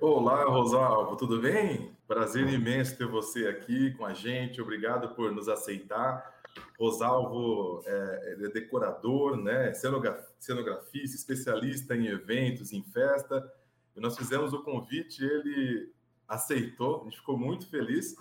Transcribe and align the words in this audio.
Olá, 0.00 0.44
Rosalvo, 0.44 1.16
tudo 1.16 1.40
bem? 1.40 1.94
Prazer 2.08 2.48
imenso 2.48 2.96
ter 2.96 3.06
você 3.06 3.46
aqui 3.46 3.92
com 3.92 4.06
a 4.06 4.14
gente. 4.14 4.60
Obrigado 4.60 5.14
por 5.14 5.30
nos 5.32 5.48
aceitar. 5.48 6.40
Rosalvo 6.78 7.82
é, 7.84 8.36
é 8.40 8.48
decorador, 8.48 9.36
né? 9.36 9.72
cenografista, 9.74 11.16
especialista 11.16 11.94
em 11.94 12.06
eventos, 12.06 12.72
em 12.72 12.82
festa. 12.82 13.52
E 13.94 14.00
nós 14.00 14.16
fizemos 14.16 14.52
o 14.52 14.62
convite, 14.62 15.22
ele 15.22 15.92
aceitou, 16.26 17.02
a 17.02 17.04
gente 17.04 17.18
ficou 17.18 17.36
muito 17.36 17.68
feliz. 17.68 18.16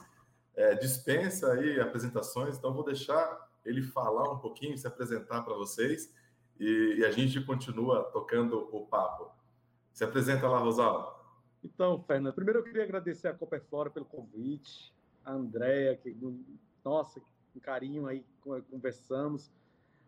É, 0.53 0.75
dispensa 0.75 1.53
aí 1.53 1.79
apresentações, 1.79 2.57
então 2.57 2.73
vou 2.73 2.83
deixar 2.83 3.49
ele 3.65 3.81
falar 3.81 4.29
um 4.29 4.39
pouquinho, 4.39 4.77
se 4.77 4.85
apresentar 4.85 5.43
para 5.43 5.53
vocês 5.53 6.13
e, 6.59 6.95
e, 6.99 7.05
a 7.05 7.11
gente 7.11 7.39
continua 7.41 8.03
tocando 8.03 8.67
o 8.71 8.85
papo. 8.85 9.31
Se 9.91 10.03
apresenta 10.03 10.47
lá, 10.47 10.59
Rosalvo. 10.59 11.21
Então, 11.63 12.01
Fernando, 12.01 12.33
primeiro 12.33 12.59
eu 12.59 12.63
queria 12.63 12.83
agradecer 12.83 13.27
a 13.27 13.33
Copperflora 13.33 13.89
pelo 13.89 14.05
convite, 14.05 14.93
a 15.23 15.33
Andréia, 15.33 15.95
que, 15.95 16.15
nossa, 16.83 17.21
com 17.53 17.59
carinho 17.59 18.07
aí 18.07 18.25
conversamos. 18.69 19.51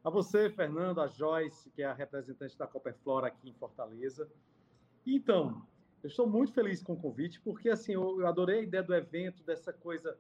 A 0.04 0.10
você, 0.10 0.50
Fernando, 0.50 1.00
a 1.00 1.08
Joyce, 1.08 1.70
que 1.70 1.84
é 1.84 1.86
a 1.86 1.94
representante 1.94 2.58
da 2.58 2.68
Copperflora 2.68 3.28
aqui 3.28 3.50
em 3.50 3.54
Fortaleza. 3.54 4.28
Então, 5.06 5.66
eu 6.02 6.08
estou 6.08 6.28
muito 6.28 6.52
feliz 6.54 6.82
com 6.82 6.94
o 6.94 6.98
convite, 7.00 7.40
porque 7.40 7.70
assim, 7.70 7.94
eu 7.94 8.26
adorei 8.28 8.60
a 8.60 8.64
ideia 8.64 8.84
do 8.84 8.94
evento, 8.94 9.44
dessa 9.44 9.72
coisa 9.72 10.18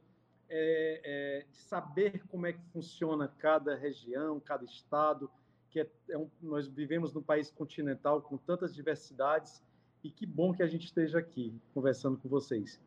é, 0.50 1.02
é, 1.04 1.46
de 1.50 1.58
saber 1.58 2.24
como 2.28 2.46
é 2.46 2.54
que 2.54 2.62
funciona 2.72 3.28
cada 3.40 3.76
região, 3.76 4.40
cada 4.40 4.64
estado, 4.64 5.30
que 5.74 5.80
é, 5.80 5.90
é 6.10 6.18
um, 6.18 6.30
nós 6.40 6.68
vivemos 6.68 7.12
num 7.14 7.24
país 7.24 7.50
continental 7.50 8.22
com 8.22 8.38
tantas 8.38 8.76
diversidades, 8.76 9.62
e 10.04 10.12
que 10.12 10.26
bom 10.26 10.54
que 10.54 10.62
a 10.62 10.68
gente 10.68 10.86
esteja 10.86 11.18
aqui 11.18 11.60
conversando 11.74 12.18
com 12.18 12.30
vocês. 12.30 12.80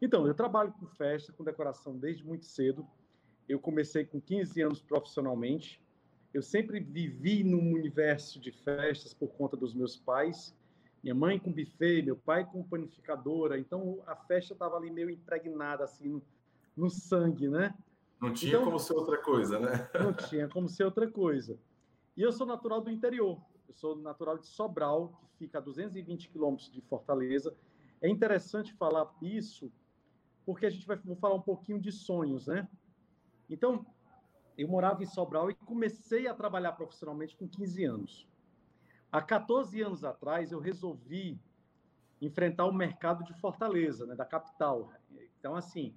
Então, 0.00 0.26
eu 0.26 0.32
trabalho 0.32 0.72
com 0.72 0.86
festa, 0.86 1.32
com 1.32 1.44
decoração 1.44 1.98
desde 1.98 2.24
muito 2.24 2.46
cedo. 2.46 2.86
Eu 3.46 3.60
comecei 3.60 4.04
com 4.04 4.20
15 4.20 4.62
anos 4.62 4.80
profissionalmente. 4.80 5.82
Eu 6.32 6.40
sempre 6.40 6.80
vivi 6.80 7.44
num 7.44 7.72
universo 7.72 8.40
de 8.40 8.52
festas 8.52 9.12
por 9.12 9.28
conta 9.32 9.56
dos 9.56 9.74
meus 9.74 9.96
pais. 9.96 10.56
Minha 11.02 11.14
mãe 11.14 11.38
com 11.38 11.52
buffet, 11.52 12.02
meu 12.02 12.16
pai 12.16 12.48
com 12.48 12.62
panificadora. 12.62 13.58
Então, 13.58 14.00
a 14.06 14.16
festa 14.16 14.54
estava 14.54 14.76
ali 14.76 14.90
meio 14.90 15.10
impregnada, 15.10 15.84
assim, 15.84 16.08
no, 16.08 16.22
no 16.74 16.88
sangue, 16.88 17.48
né? 17.48 17.74
Não 18.22 18.32
tinha 18.32 18.52
então, 18.52 18.64
como 18.64 18.78
ser 18.78 18.94
outra 18.94 19.18
coisa, 19.18 19.58
né? 19.58 19.90
Não 19.98 20.12
tinha 20.12 20.48
como 20.48 20.68
ser 20.68 20.84
outra 20.84 21.10
coisa. 21.10 21.58
E 22.20 22.22
eu 22.22 22.30
sou 22.30 22.46
natural 22.46 22.82
do 22.82 22.90
interior. 22.90 23.40
Eu 23.66 23.72
sou 23.72 23.96
natural 23.96 24.36
de 24.36 24.46
Sobral, 24.46 25.18
que 25.22 25.38
fica 25.38 25.56
a 25.56 25.60
220 25.62 26.28
quilômetros 26.28 26.70
de 26.70 26.82
Fortaleza. 26.82 27.56
É 27.98 28.10
interessante 28.10 28.74
falar 28.74 29.10
isso, 29.22 29.72
porque 30.44 30.66
a 30.66 30.68
gente 30.68 30.86
vai 30.86 30.98
vou 30.98 31.16
falar 31.16 31.36
um 31.36 31.40
pouquinho 31.40 31.80
de 31.80 31.90
sonhos, 31.90 32.46
né? 32.46 32.68
Então, 33.48 33.86
eu 34.58 34.68
morava 34.68 35.02
em 35.02 35.06
Sobral 35.06 35.50
e 35.50 35.54
comecei 35.54 36.28
a 36.28 36.34
trabalhar 36.34 36.72
profissionalmente 36.72 37.34
com 37.34 37.48
15 37.48 37.84
anos. 37.86 38.28
Há 39.10 39.22
14 39.22 39.80
anos 39.80 40.04
atrás, 40.04 40.52
eu 40.52 40.60
resolvi 40.60 41.40
enfrentar 42.20 42.66
o 42.66 42.72
mercado 42.74 43.24
de 43.24 43.32
Fortaleza, 43.40 44.04
né, 44.04 44.14
da 44.14 44.26
capital. 44.26 44.92
Então, 45.38 45.56
assim, 45.56 45.94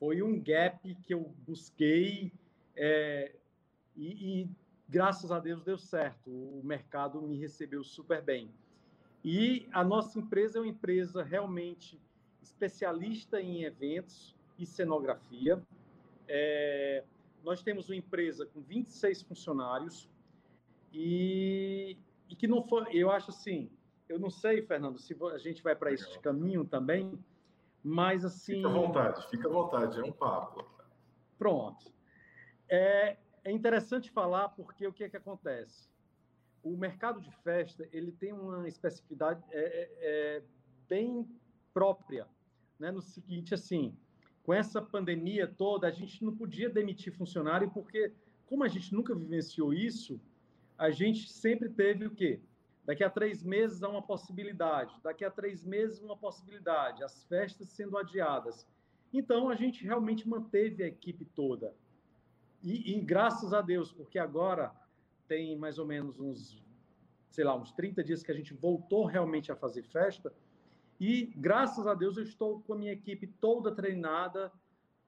foi 0.00 0.20
um 0.20 0.42
gap 0.42 0.96
que 0.96 1.14
eu 1.14 1.32
busquei 1.46 2.32
é, 2.74 3.36
e, 3.96 4.40
e 4.42 4.50
graças 4.90 5.30
a 5.30 5.38
Deus 5.38 5.62
deu 5.62 5.78
certo. 5.78 6.30
O 6.30 6.60
mercado 6.64 7.22
me 7.22 7.38
recebeu 7.38 7.84
super 7.84 8.20
bem. 8.20 8.52
E 9.24 9.68
a 9.72 9.84
nossa 9.84 10.18
empresa 10.18 10.58
é 10.58 10.60
uma 10.60 10.68
empresa 10.68 11.22
realmente 11.22 12.00
especialista 12.42 13.40
em 13.40 13.62
eventos 13.62 14.34
e 14.58 14.66
cenografia. 14.66 15.62
É, 16.26 17.04
nós 17.44 17.62
temos 17.62 17.88
uma 17.88 17.96
empresa 17.96 18.46
com 18.46 18.60
26 18.60 19.22
funcionários 19.22 20.08
e, 20.92 21.96
e 22.28 22.34
que 22.34 22.48
não 22.48 22.62
foi, 22.62 22.86
eu 22.92 23.10
acho 23.10 23.30
assim, 23.30 23.70
eu 24.08 24.18
não 24.18 24.30
sei, 24.30 24.62
Fernando, 24.62 24.98
se 24.98 25.16
a 25.32 25.38
gente 25.38 25.62
vai 25.62 25.76
para 25.76 25.92
esse 25.92 26.18
caminho 26.18 26.64
também, 26.64 27.16
mas 27.82 28.24
assim. 28.24 28.56
Fica 28.56 28.68
à 28.68 28.72
vontade, 28.72 29.30
fica 29.30 29.48
à 29.48 29.52
vontade, 29.52 30.00
é 30.00 30.02
um 30.02 30.12
papo. 30.12 30.68
Pronto. 31.38 31.92
É, 32.68 33.16
é 33.44 33.50
interessante 33.50 34.10
falar 34.10 34.50
porque 34.50 34.86
o 34.86 34.92
que 34.92 35.04
é 35.04 35.08
que 35.08 35.16
acontece? 35.16 35.88
O 36.62 36.76
mercado 36.76 37.20
de 37.20 37.30
festa 37.36 37.88
ele 37.92 38.12
tem 38.12 38.32
uma 38.32 38.68
especificidade 38.68 39.42
é, 39.50 39.58
é, 39.60 39.90
é, 40.00 40.42
bem 40.88 41.26
própria, 41.72 42.26
né? 42.78 42.90
No 42.90 43.00
seguinte, 43.00 43.54
assim, 43.54 43.96
com 44.42 44.52
essa 44.52 44.82
pandemia 44.82 45.46
toda, 45.46 45.86
a 45.86 45.90
gente 45.90 46.24
não 46.24 46.36
podia 46.36 46.68
demitir 46.68 47.12
funcionário 47.12 47.70
porque, 47.70 48.12
como 48.46 48.64
a 48.64 48.68
gente 48.68 48.92
nunca 48.92 49.14
vivenciou 49.14 49.72
isso, 49.72 50.20
a 50.76 50.90
gente 50.90 51.30
sempre 51.30 51.68
teve 51.68 52.06
o 52.06 52.10
quê? 52.10 52.40
Daqui 52.84 53.04
a 53.04 53.10
três 53.10 53.42
meses 53.42 53.82
há 53.82 53.88
uma 53.88 54.02
possibilidade, 54.02 54.94
daqui 55.02 55.24
a 55.24 55.30
três 55.30 55.64
meses 55.64 56.00
uma 56.00 56.16
possibilidade, 56.16 57.04
as 57.04 57.24
festas 57.24 57.68
sendo 57.68 57.96
adiadas. 57.96 58.66
Então, 59.12 59.48
a 59.48 59.54
gente 59.54 59.84
realmente 59.84 60.28
manteve 60.28 60.82
a 60.82 60.86
equipe 60.86 61.24
toda. 61.24 61.74
E, 62.62 62.94
e, 62.94 63.00
graças 63.00 63.52
a 63.52 63.60
Deus, 63.60 63.92
porque 63.92 64.18
agora 64.18 64.72
tem 65.26 65.56
mais 65.56 65.78
ou 65.78 65.86
menos 65.86 66.18
uns, 66.20 66.62
sei 67.30 67.44
lá, 67.44 67.56
uns 67.56 67.72
30 67.72 68.04
dias 68.04 68.22
que 68.22 68.30
a 68.30 68.34
gente 68.34 68.52
voltou 68.52 69.04
realmente 69.04 69.50
a 69.50 69.56
fazer 69.56 69.82
festa. 69.82 70.32
E 71.00 71.32
graças 71.36 71.86
a 71.86 71.94
Deus 71.94 72.16
eu 72.16 72.22
estou 72.22 72.60
com 72.60 72.74
a 72.74 72.76
minha 72.76 72.92
equipe 72.92 73.26
toda 73.26 73.74
treinada 73.74 74.52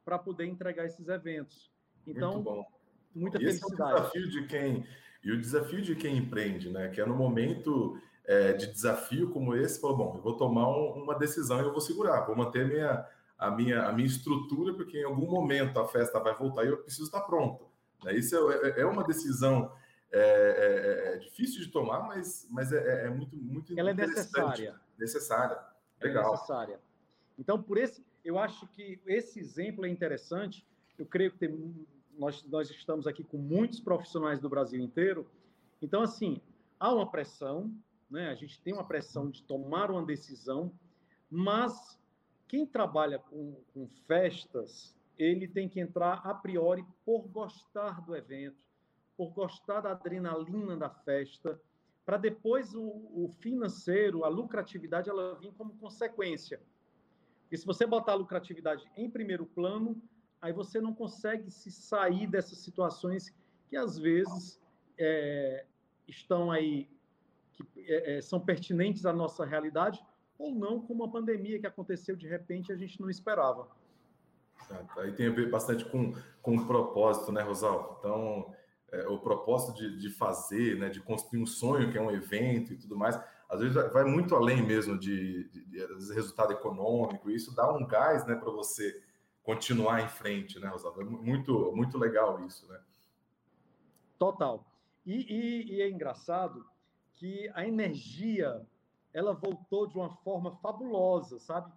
para 0.04 0.18
poder 0.18 0.46
entregar 0.46 0.86
esses 0.86 1.08
eventos. 1.08 1.70
Então, 2.06 2.34
Muito 2.34 2.44
bom. 2.44 2.66
muita 3.14 3.36
e 3.36 3.40
felicidade. 3.40 3.72
Esse 3.72 3.82
é 3.82 3.84
o 3.84 3.96
desafio 3.96 4.30
de 4.30 4.46
quem 4.46 4.86
e 5.24 5.30
o 5.30 5.40
desafio 5.40 5.80
de 5.80 5.94
quem 5.94 6.16
empreende, 6.16 6.68
né? 6.68 6.88
Que 6.88 7.00
é 7.00 7.06
no 7.06 7.14
momento 7.14 7.96
é, 8.24 8.52
de 8.52 8.66
desafio 8.66 9.30
como 9.30 9.54
esse, 9.54 9.80
falou, 9.80 9.96
bom, 9.96 10.14
eu 10.16 10.22
vou 10.22 10.36
tomar 10.36 10.68
um, 10.68 11.02
uma 11.02 11.14
decisão 11.16 11.60
e 11.60 11.62
eu 11.62 11.70
vou 11.70 11.80
segurar, 11.80 12.22
vou 12.22 12.34
manter 12.34 12.66
minha 12.66 13.06
a 13.42 13.50
minha, 13.50 13.82
a 13.88 13.92
minha 13.92 14.06
estrutura, 14.06 14.72
porque 14.72 15.00
em 15.00 15.04
algum 15.04 15.28
momento 15.28 15.78
a 15.80 15.88
festa 15.88 16.20
vai 16.20 16.32
voltar 16.34 16.64
e 16.64 16.68
eu 16.68 16.78
preciso 16.78 17.06
estar 17.06 17.22
pronto. 17.22 17.66
Né? 18.04 18.14
Isso 18.14 18.36
é, 18.50 18.70
é, 18.70 18.80
é 18.82 18.86
uma 18.86 19.02
decisão 19.02 19.72
é, 20.12 20.18
é, 20.20 21.14
é, 21.14 21.18
difícil 21.18 21.60
de 21.60 21.68
tomar, 21.68 22.06
mas, 22.06 22.46
mas 22.50 22.72
é, 22.72 23.06
é 23.06 23.10
muito, 23.10 23.36
muito 23.36 23.76
Ela 23.76 23.90
é 23.90 23.94
necessária. 23.94 24.80
Necessária. 24.96 25.58
Legal. 26.00 26.28
É 26.28 26.30
necessária. 26.30 26.80
Então, 27.36 27.60
por 27.60 27.78
esse, 27.78 28.04
eu 28.24 28.38
acho 28.38 28.66
que 28.68 29.00
esse 29.06 29.40
exemplo 29.40 29.84
é 29.84 29.88
interessante. 29.88 30.64
Eu 30.96 31.04
creio 31.04 31.32
que 31.32 31.38
tem, 31.38 31.86
nós, 32.16 32.44
nós 32.44 32.70
estamos 32.70 33.08
aqui 33.08 33.24
com 33.24 33.38
muitos 33.38 33.80
profissionais 33.80 34.38
do 34.38 34.48
Brasil 34.48 34.80
inteiro. 34.80 35.26
Então, 35.80 36.02
assim, 36.02 36.40
há 36.78 36.94
uma 36.94 37.10
pressão, 37.10 37.74
né? 38.08 38.28
a 38.28 38.36
gente 38.36 38.60
tem 38.60 38.72
uma 38.72 38.86
pressão 38.86 39.28
de 39.28 39.42
tomar 39.42 39.90
uma 39.90 40.04
decisão, 40.04 40.72
mas 41.28 41.98
quem 42.52 42.66
trabalha 42.66 43.18
com, 43.18 43.56
com 43.72 43.88
festas, 44.06 44.94
ele 45.18 45.48
tem 45.48 45.70
que 45.70 45.80
entrar 45.80 46.20
a 46.22 46.34
priori 46.34 46.84
por 47.02 47.26
gostar 47.28 48.02
do 48.02 48.14
evento, 48.14 48.58
por 49.16 49.30
gostar 49.30 49.80
da 49.80 49.92
adrenalina 49.92 50.76
da 50.76 50.90
festa, 50.90 51.58
para 52.04 52.18
depois 52.18 52.74
o, 52.74 52.82
o, 52.82 53.34
financeiro, 53.40 54.22
a 54.22 54.28
lucratividade, 54.28 55.08
ela 55.08 55.34
vir 55.36 55.50
como 55.54 55.78
consequência. 55.78 56.60
E 57.50 57.56
se 57.56 57.64
você 57.64 57.86
botar 57.86 58.12
a 58.12 58.16
lucratividade 58.16 58.84
em 58.98 59.08
primeiro 59.08 59.46
plano, 59.46 60.02
aí 60.38 60.52
você 60.52 60.78
não 60.78 60.94
consegue 60.94 61.50
se 61.50 61.70
sair 61.70 62.26
dessas 62.26 62.58
situações 62.58 63.34
que 63.70 63.78
às 63.78 63.96
vezes 63.96 64.60
é, 64.98 65.64
estão 66.06 66.50
aí, 66.50 66.86
que 67.54 67.64
é, 67.78 68.18
é 68.18 68.20
são 68.20 68.38
pertinentes 68.38 69.06
à 69.06 69.12
nossa 69.12 69.42
realidade, 69.42 70.04
ou 70.38 70.54
não 70.54 70.80
como 70.80 71.04
uma 71.04 71.12
pandemia 71.12 71.58
que 71.58 71.66
aconteceu 71.66 72.16
de 72.16 72.28
repente 72.28 72.70
e 72.70 72.72
a 72.72 72.76
gente 72.76 73.00
não 73.00 73.08
esperava. 73.08 73.68
Exato. 74.60 75.00
Aí 75.00 75.12
tem 75.12 75.28
a 75.28 75.32
ver 75.32 75.50
bastante 75.50 75.84
com, 75.84 76.14
com 76.40 76.56
o 76.56 76.66
propósito, 76.66 77.32
né, 77.32 77.42
Rosalvo? 77.42 77.96
Então, 77.98 78.54
é, 78.92 79.08
o 79.08 79.18
propósito 79.18 79.74
de, 79.74 79.98
de 79.98 80.10
fazer, 80.10 80.78
né, 80.78 80.88
de 80.88 81.00
construir 81.00 81.42
um 81.42 81.46
sonho, 81.46 81.90
que 81.90 81.98
é 81.98 82.00
um 82.00 82.10
evento 82.10 82.72
e 82.72 82.76
tudo 82.76 82.96
mais, 82.96 83.18
às 83.48 83.60
vezes 83.60 83.74
vai 83.74 84.04
muito 84.04 84.34
além 84.34 84.62
mesmo 84.62 84.98
de, 84.98 85.48
de, 85.50 85.64
de 85.66 86.14
resultado 86.14 86.52
econômico, 86.52 87.30
e 87.30 87.34
isso 87.34 87.54
dá 87.54 87.70
um 87.72 87.86
gás 87.86 88.26
né, 88.26 88.34
para 88.34 88.50
você 88.50 89.02
continuar 89.42 90.02
em 90.02 90.08
frente, 90.08 90.58
né, 90.58 90.68
Rosalvo? 90.68 91.02
É 91.02 91.04
muito, 91.04 91.72
muito 91.74 91.98
legal 91.98 92.44
isso, 92.46 92.66
né? 92.68 92.80
Total. 94.18 94.64
E, 95.04 95.14
e, 95.14 95.74
e 95.74 95.82
é 95.82 95.90
engraçado 95.90 96.64
que 97.14 97.50
a 97.54 97.66
energia 97.66 98.64
ela 99.12 99.32
voltou 99.32 99.86
de 99.86 99.96
uma 99.96 100.10
forma 100.10 100.52
fabulosa, 100.56 101.38
sabe? 101.38 101.72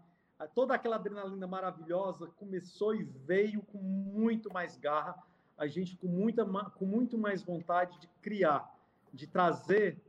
Toda 0.54 0.74
aquela 0.74 0.98
adrenalina 0.98 1.48
maravilhosa 1.48 2.28
começou 2.28 2.94
e 2.94 3.04
veio 3.04 3.62
com 3.64 3.78
muito 3.78 4.52
mais 4.52 4.78
garra, 4.78 5.16
a 5.58 5.66
gente 5.68 5.96
com, 5.96 6.08
muita, 6.08 6.46
com 6.72 6.86
muito 6.86 7.18
mais 7.18 7.42
vontade 7.42 7.98
de 8.00 8.08
criar, 8.22 8.70
de 9.14 9.28
trazer 9.28 10.02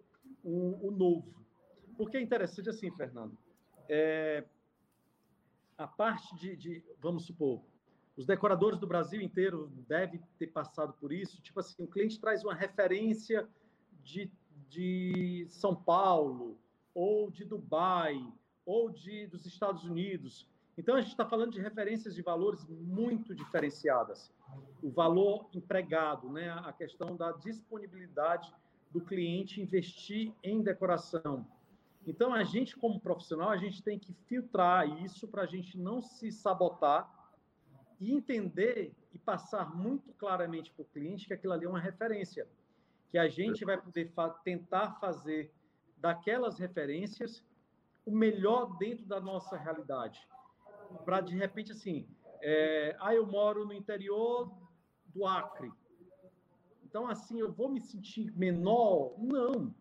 o, 0.43 0.89
o 0.89 0.91
novo. 0.91 1.33
Porque 1.97 2.17
é 2.17 2.21
interessante 2.21 2.69
assim, 2.69 2.91
Fernando. 2.91 3.39
É, 3.89 4.45
a 5.79 5.87
parte 5.87 6.35
de, 6.37 6.57
de, 6.57 6.85
vamos 7.01 7.25
supor, 7.25 7.63
os 8.17 8.27
decoradores 8.27 8.79
do 8.79 8.87
Brasil 8.87 9.21
inteiro 9.21 9.71
devem 9.87 10.21
ter 10.39 10.49
passado 10.49 10.95
por 10.95 11.13
isso. 11.13 11.41
Tipo 11.41 11.61
assim, 11.61 11.85
o 11.85 11.87
cliente 11.87 12.19
traz 12.19 12.43
uma 12.43 12.55
referência 12.55 13.49
de, 14.03 14.31
de 14.69 15.47
São 15.49 15.75
Paulo, 15.75 16.59
ou 16.97 17.31
de 17.31 17.45
Dubai, 17.45 18.27
ou 18.65 18.89
de, 18.89 19.27
dos 19.27 19.45
Estados 19.45 19.85
Unidos. 19.85 20.49
Então, 20.79 20.95
a 20.97 21.01
gente 21.03 21.11
está 21.11 21.27
falando 21.27 21.53
de 21.53 21.61
referências 21.61 22.15
de 22.15 22.23
valores 22.23 22.67
muito 22.67 23.35
diferenciadas. 23.35 24.33
O 24.83 24.91
valor 24.91 25.47
empregado, 25.53 26.31
né? 26.31 26.49
a 26.65 26.73
questão 26.73 27.15
da 27.15 27.33
disponibilidade 27.33 28.51
do 28.91 29.03
cliente 29.03 29.61
investir 29.61 30.33
em 30.43 30.63
decoração. 30.63 31.47
Então, 32.07 32.33
a 32.33 32.43
gente, 32.45 32.75
como 32.75 32.99
profissional, 32.99 33.51
a 33.51 33.59
gente 33.59 33.83
tem 33.83 33.99
que 33.99 34.15
filtrar 34.27 34.89
isso 35.03 35.29
para 35.29 35.43
a 35.43 35.47
gente 35.47 35.77
não 35.77 36.01
se 36.01 36.33
sabotar 36.33 37.13
e 38.01 38.11
entender 38.11 38.95
e 39.13 39.19
passar 39.19 39.77
muito 39.77 40.15
claramente 40.15 40.73
para 40.73 40.83
o 40.83 40.87
cliente 40.87 41.27
que 41.27 41.35
aquilo 41.35 41.53
ali 41.53 41.67
é 41.67 41.69
uma 41.69 41.81
referência, 41.81 42.49
que 43.11 43.19
a 43.19 43.29
gente 43.29 43.67
vai 43.67 43.77
poder 43.77 44.09
fa 44.13 44.31
tentar 44.31 44.93
fazer 44.95 45.53
daquelas 45.97 46.59
referências 46.59 47.45
o 48.05 48.11
melhor 48.11 48.77
dentro 48.79 49.05
da 49.05 49.21
nossa 49.21 49.57
realidade. 49.57 50.27
Para, 51.05 51.21
de 51.21 51.37
repente, 51.37 51.73
assim, 51.73 52.07
é, 52.41 52.97
ah, 53.01 53.15
eu 53.15 53.27
moro 53.27 53.65
no 53.65 53.73
interior 53.73 54.53
do 55.07 55.27
Acre. 55.27 55.73
Então, 56.85 57.09
assim, 57.09 57.41
eu 57.41 57.53
vou 57.53 57.69
me 57.69 57.81
sentir 57.81 58.33
menor? 58.37 59.15
Não. 59.19 59.75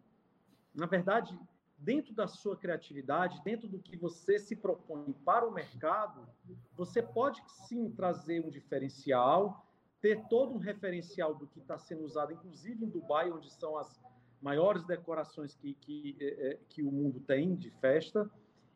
Na 0.73 0.87
verdade, 0.87 1.37
dentro 1.77 2.13
da 2.13 2.27
sua 2.27 2.57
criatividade, 2.57 3.41
dentro 3.43 3.67
do 3.67 3.79
que 3.79 3.95
você 3.95 4.39
se 4.39 4.55
propõe 4.55 5.13
para 5.23 5.47
o 5.47 5.51
mercado, 5.51 6.27
você 6.75 7.01
pode 7.01 7.43
sim 7.47 7.91
trazer 7.91 8.43
um 8.43 8.49
diferencial, 8.49 9.65
ter 10.01 10.27
todo 10.27 10.53
um 10.53 10.57
referencial 10.57 11.35
do 11.35 11.47
que 11.47 11.59
está 11.59 11.77
sendo 11.77 12.03
usado, 12.03 12.33
inclusive 12.33 12.83
em 12.83 12.89
Dubai, 12.89 13.31
onde 13.31 13.51
são 13.51 13.77
as 13.77 14.01
maiores 14.45 14.83
decorações 14.85 15.55
que, 15.55 15.73
que, 15.73 16.15
é, 16.21 16.25
é, 16.49 16.59
que 16.69 16.83
o 16.83 16.91
mundo 16.91 17.19
tem 17.19 17.55
de 17.55 17.71
festa, 17.71 18.29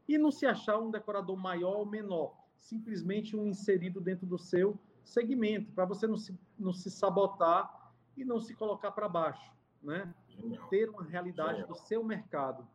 e 0.07 0.17
não 0.17 0.31
se 0.31 0.47
achar 0.47 0.79
um 0.79 0.89
decorador 0.89 1.37
maior 1.37 1.77
ou 1.77 1.85
menor, 1.85 2.35
simplesmente 2.57 3.37
um 3.37 3.45
inserido 3.45 4.01
dentro 4.01 4.25
do 4.25 4.39
seu 4.39 4.79
segmento, 5.05 5.71
para 5.71 5.85
você 5.85 6.07
não 6.07 6.17
se, 6.17 6.35
não 6.57 6.73
se 6.73 6.89
sabotar 6.89 7.93
e 8.17 8.25
não 8.25 8.39
se 8.39 8.55
colocar 8.55 8.89
para 8.89 9.07
baixo, 9.07 9.53
né? 9.83 10.11
Ter 10.71 10.89
uma 10.89 11.03
realidade 11.03 11.59
Genial. 11.59 11.67
do 11.67 11.75
seu 11.75 12.03
mercado. 12.03 12.67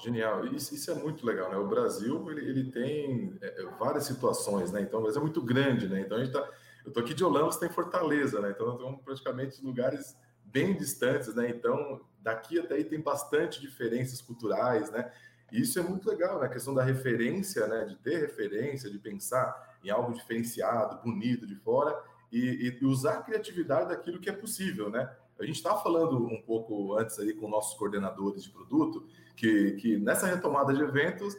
Genial, 0.00 0.44
isso, 0.46 0.74
isso, 0.74 0.90
é 0.90 0.94
muito 0.94 1.24
legal, 1.24 1.48
né? 1.50 1.56
O 1.56 1.68
Brasil 1.68 2.28
ele, 2.32 2.50
ele 2.50 2.72
tem 2.72 3.38
é, 3.40 3.62
é 3.62 3.66
várias 3.78 4.04
situações, 4.04 4.72
né? 4.72 4.80
Então, 4.80 5.00
mas 5.02 5.16
é 5.16 5.20
muito 5.20 5.40
grande, 5.40 5.88
né? 5.88 6.00
Então 6.00 6.18
a 6.18 6.24
gente 6.24 6.32
tá, 6.32 6.50
eu 6.84 6.92
tô 6.92 6.98
aqui 6.98 7.14
de 7.14 7.24
Holanda, 7.24 7.52
você 7.52 7.60
tem 7.60 7.70
Fortaleza, 7.70 8.40
né? 8.40 8.50
Então 8.50 8.72
estamos 8.72 9.02
praticamente 9.02 9.64
lugares 9.64 10.16
bem 10.52 10.76
distantes, 10.76 11.34
né? 11.34 11.48
Então 11.50 12.00
daqui 12.20 12.58
até 12.58 12.74
aí 12.74 12.84
tem 12.84 13.00
bastante 13.00 13.60
diferenças 13.60 14.20
culturais, 14.20 14.90
né? 14.90 15.10
E 15.50 15.60
isso 15.60 15.78
é 15.78 15.82
muito 15.82 16.08
legal, 16.08 16.40
né? 16.40 16.46
A 16.46 16.50
questão 16.50 16.74
da 16.74 16.82
referência, 16.82 17.66
né? 17.66 17.84
De 17.84 17.96
ter 17.96 18.20
referência, 18.20 18.90
de 18.90 18.98
pensar 18.98 19.78
em 19.82 19.90
algo 19.90 20.12
diferenciado, 20.12 21.02
bonito 21.02 21.46
de 21.46 21.54
fora 21.54 21.96
e, 22.32 22.76
e 22.80 22.84
usar 22.84 23.14
a 23.14 23.22
criatividade 23.22 23.88
daquilo 23.88 24.20
que 24.20 24.28
é 24.28 24.32
possível, 24.32 24.90
né? 24.90 25.10
A 25.38 25.44
gente 25.44 25.56
estava 25.56 25.80
falando 25.80 26.26
um 26.26 26.42
pouco 26.42 26.98
antes 26.98 27.18
aí 27.18 27.32
com 27.32 27.48
nossos 27.48 27.78
coordenadores 27.78 28.42
de 28.42 28.50
produto 28.50 29.06
que, 29.36 29.72
que 29.72 29.96
nessa 29.96 30.26
retomada 30.26 30.74
de 30.74 30.82
eventos, 30.82 31.36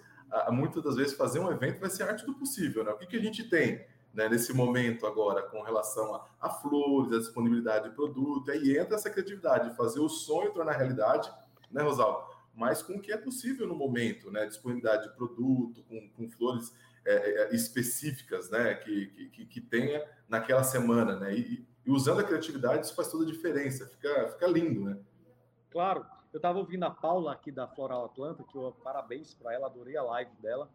muitas 0.52 0.82
das 0.82 0.96
vezes 0.96 1.14
fazer 1.14 1.40
um 1.40 1.52
evento 1.52 1.80
vai 1.80 1.90
ser 1.90 2.04
arte 2.04 2.26
do 2.26 2.34
possível, 2.34 2.84
né? 2.84 2.92
O 2.92 2.98
que, 2.98 3.06
que 3.06 3.18
a 3.18 3.22
gente 3.22 3.44
tem 3.44 3.86
né, 4.14 4.28
nesse 4.28 4.54
momento 4.54 5.06
agora 5.06 5.42
com 5.44 5.62
relação 5.62 6.16
a, 6.16 6.26
a, 6.42 6.50
flores, 6.50 7.14
a 7.14 7.20
disponibilidade 7.20 7.90
de 7.90 7.96
produto, 7.96 8.52
aí 8.52 8.78
entra 8.78 8.96
essa 8.96 9.10
criatividade 9.10 9.70
de 9.70 9.76
fazer 9.76 10.00
o 10.00 10.10
sonho 10.10 10.54
tornar 10.54 10.74
realidade, 10.74 11.32
né, 11.72 11.82
Rosalvo? 11.82 12.28
Mas 12.56 12.82
com 12.82 12.94
o 12.96 13.02
que 13.02 13.12
é 13.12 13.18
possível 13.18 13.68
no 13.68 13.76
momento, 13.76 14.30
né? 14.32 14.46
Disponibilidade 14.46 15.04
de 15.04 15.16
produto, 15.16 15.82
com, 15.84 16.10
com 16.10 16.30
flores 16.30 16.76
é, 17.06 17.14
é, 17.14 17.56
específicas, 17.56 18.50
né? 18.50 18.76
Que, 18.76 19.30
que, 19.32 19.46
que 19.46 19.62
tenha 19.62 20.04
naquela 20.28 20.64
semana, 20.64 21.18
né? 21.18 21.34
E, 21.34 21.66
e 21.86 21.92
usando 21.92 22.20
a 22.20 22.24
criatividade, 22.24 22.86
isso 22.86 22.96
faz 22.96 23.10
toda 23.10 23.24
a 23.24 23.28
diferença, 23.28 23.88
fica, 23.88 24.30
fica 24.30 24.48
lindo, 24.48 24.84
né? 24.84 24.98
Claro. 25.72 26.06
Eu 26.32 26.38
estava 26.38 26.60
ouvindo 26.60 26.84
a 26.84 26.92
Paula 26.92 27.34
aqui 27.34 27.52
da 27.52 27.68
Floral 27.68 28.06
Atlanta, 28.06 28.44
que 28.44 28.56
eu 28.56 28.72
parabéns 28.84 29.34
para 29.34 29.54
ela, 29.54 29.66
adorei 29.66 29.98
a 29.98 30.04
live 30.04 30.32
dela. 30.42 30.70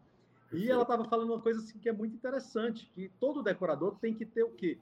E 0.51 0.69
ela 0.69 0.83
estava 0.83 1.03
falando 1.05 1.29
uma 1.33 1.41
coisa 1.41 1.59
assim 1.59 1.79
que 1.79 1.89
é 1.89 1.93
muito 1.93 2.15
interessante, 2.15 2.89
que 2.93 3.09
todo 3.19 3.43
decorador 3.43 3.97
tem 3.99 4.13
que 4.13 4.25
ter 4.25 4.43
o 4.43 4.51
quê? 4.51 4.79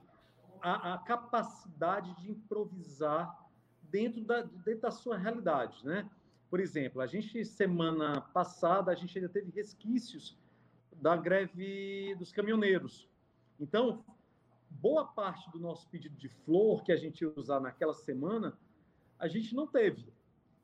A, 0.60 0.94
a 0.94 0.98
capacidade 0.98 2.14
de 2.20 2.30
improvisar 2.30 3.44
dentro 3.82 4.24
da, 4.24 4.42
dentro 4.42 4.82
da 4.82 4.90
sua 4.90 5.16
realidade, 5.16 5.84
né? 5.84 6.08
Por 6.50 6.60
exemplo, 6.60 7.00
a 7.00 7.06
gente, 7.06 7.44
semana 7.44 8.20
passada, 8.20 8.92
a 8.92 8.94
gente 8.94 9.18
ainda 9.18 9.28
teve 9.28 9.50
resquícios 9.50 10.38
da 10.92 11.16
greve 11.16 12.14
dos 12.16 12.30
caminhoneiros. 12.30 13.08
Então, 13.58 14.04
boa 14.70 15.04
parte 15.04 15.50
do 15.50 15.58
nosso 15.58 15.88
pedido 15.88 16.16
de 16.16 16.28
flor 16.28 16.82
que 16.82 16.92
a 16.92 16.96
gente 16.96 17.22
ia 17.22 17.32
usar 17.36 17.60
naquela 17.60 17.94
semana, 17.94 18.56
a 19.18 19.28
gente 19.28 19.54
não 19.54 19.66
teve. 19.66 20.12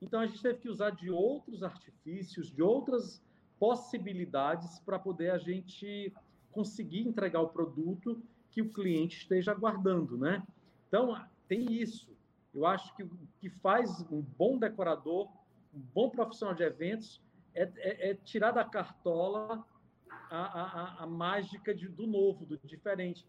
Então 0.01 0.21
a 0.21 0.27
gente 0.27 0.43
teve 0.43 0.59
que 0.59 0.69
usar 0.69 0.91
de 0.91 1.11
outros 1.11 1.63
artifícios, 1.63 2.51
de 2.51 2.63
outras 2.63 3.23
possibilidades 3.61 4.81
para 4.81 4.99
poder 4.99 5.31
a 5.31 5.39
gente 5.39 6.13
conseguir 6.51 7.07
entregar 7.07 7.43
o 7.43 7.49
produto 7.49 8.21
que 8.51 8.63
o 8.63 8.73
cliente 8.73 9.19
esteja 9.19 9.53
aguardando, 9.53 10.17
né? 10.17 10.43
Então 10.89 11.15
tem 11.47 11.71
isso. 11.73 12.11
Eu 12.53 12.67
acho 12.67 12.97
que 12.97 13.05
o 13.05 13.11
que 13.39 13.49
faz 13.49 14.01
um 14.11 14.21
bom 14.21 14.59
decorador, 14.59 15.29
um 15.73 15.81
bom 15.95 16.11
profissional 16.11 16.55
de 16.55 16.65
eventos, 16.65 17.23
é, 17.55 17.71
é, 17.77 18.11
é 18.11 18.15
tirar 18.15 18.51
da 18.51 18.65
cartola 18.65 19.65
a, 20.31 20.39
a, 20.39 21.05
a 21.05 21.07
mágica 21.07 21.75
de, 21.75 21.87
do 21.87 22.07
novo, 22.07 22.47
do 22.47 22.59
diferente. 22.65 23.27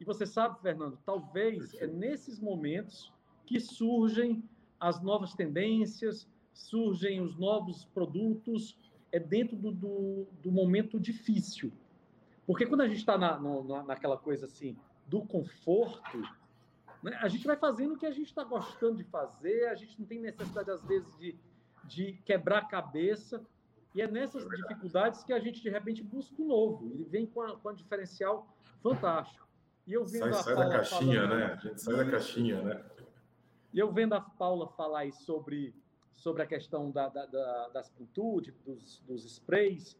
E 0.00 0.04
você 0.04 0.24
sabe, 0.24 0.60
Fernando, 0.62 0.98
talvez 1.04 1.74
é 1.74 1.86
nesses 1.86 2.38
momentos 2.38 3.12
que 3.44 3.60
surgem 3.60 4.42
as 4.78 5.02
novas 5.02 5.34
tendências, 5.34 6.28
surgem 6.52 7.20
os 7.20 7.36
novos 7.36 7.84
produtos, 7.86 8.78
é 9.14 9.20
dentro 9.20 9.56
do, 9.56 9.70
do, 9.70 10.26
do 10.42 10.50
momento 10.50 10.98
difícil. 10.98 11.72
Porque 12.44 12.66
quando 12.66 12.80
a 12.80 12.88
gente 12.88 12.98
está 12.98 13.16
na, 13.16 13.38
na, 13.38 13.84
naquela 13.84 14.18
coisa 14.18 14.46
assim, 14.46 14.76
do 15.06 15.22
conforto, 15.22 16.20
né, 17.00 17.16
a 17.22 17.28
gente 17.28 17.46
vai 17.46 17.56
fazendo 17.56 17.94
o 17.94 17.96
que 17.96 18.06
a 18.06 18.10
gente 18.10 18.26
está 18.26 18.42
gostando 18.42 18.96
de 18.96 19.04
fazer, 19.04 19.68
a 19.68 19.76
gente 19.76 20.00
não 20.00 20.04
tem 20.04 20.18
necessidade, 20.18 20.68
às 20.68 20.82
vezes, 20.84 21.16
de, 21.16 21.38
de 21.84 22.14
quebrar 22.24 22.58
a 22.58 22.64
cabeça. 22.64 23.40
E 23.94 24.02
é 24.02 24.08
nessas 24.08 24.44
dificuldades 24.48 25.22
que 25.22 25.32
a 25.32 25.38
gente, 25.38 25.62
de 25.62 25.70
repente, 25.70 26.02
busca 26.02 26.34
o 26.42 26.44
novo. 26.44 26.90
Ele 26.92 27.04
vem 27.04 27.24
com, 27.24 27.40
a, 27.40 27.56
com 27.56 27.68
um 27.68 27.74
diferencial 27.74 28.52
fantástico. 28.82 29.46
E 29.86 29.92
eu 29.92 30.04
vendo 30.04 30.34
sai, 30.34 30.42
sai 30.42 30.56
da 30.56 30.70
caixinha, 30.70 31.22
falando, 31.22 31.38
né? 31.38 31.44
A 31.44 31.56
gente 31.56 31.80
sai 31.80 31.96
da 31.96 32.10
caixinha, 32.10 32.62
né? 32.62 32.84
E 33.72 33.78
eu 33.78 33.92
vendo 33.92 34.14
a 34.14 34.20
Paula 34.20 34.66
falar 34.66 35.00
aí 35.00 35.12
sobre, 35.12 35.72
sobre 36.14 36.42
a 36.42 36.46
questão 36.46 36.90
da, 36.90 37.08
da, 37.08 37.26
da, 37.26 37.68
das 37.68 37.88
pinturas, 37.90 38.54
dos, 38.64 39.00
dos 39.00 39.24
sprays, 39.24 39.96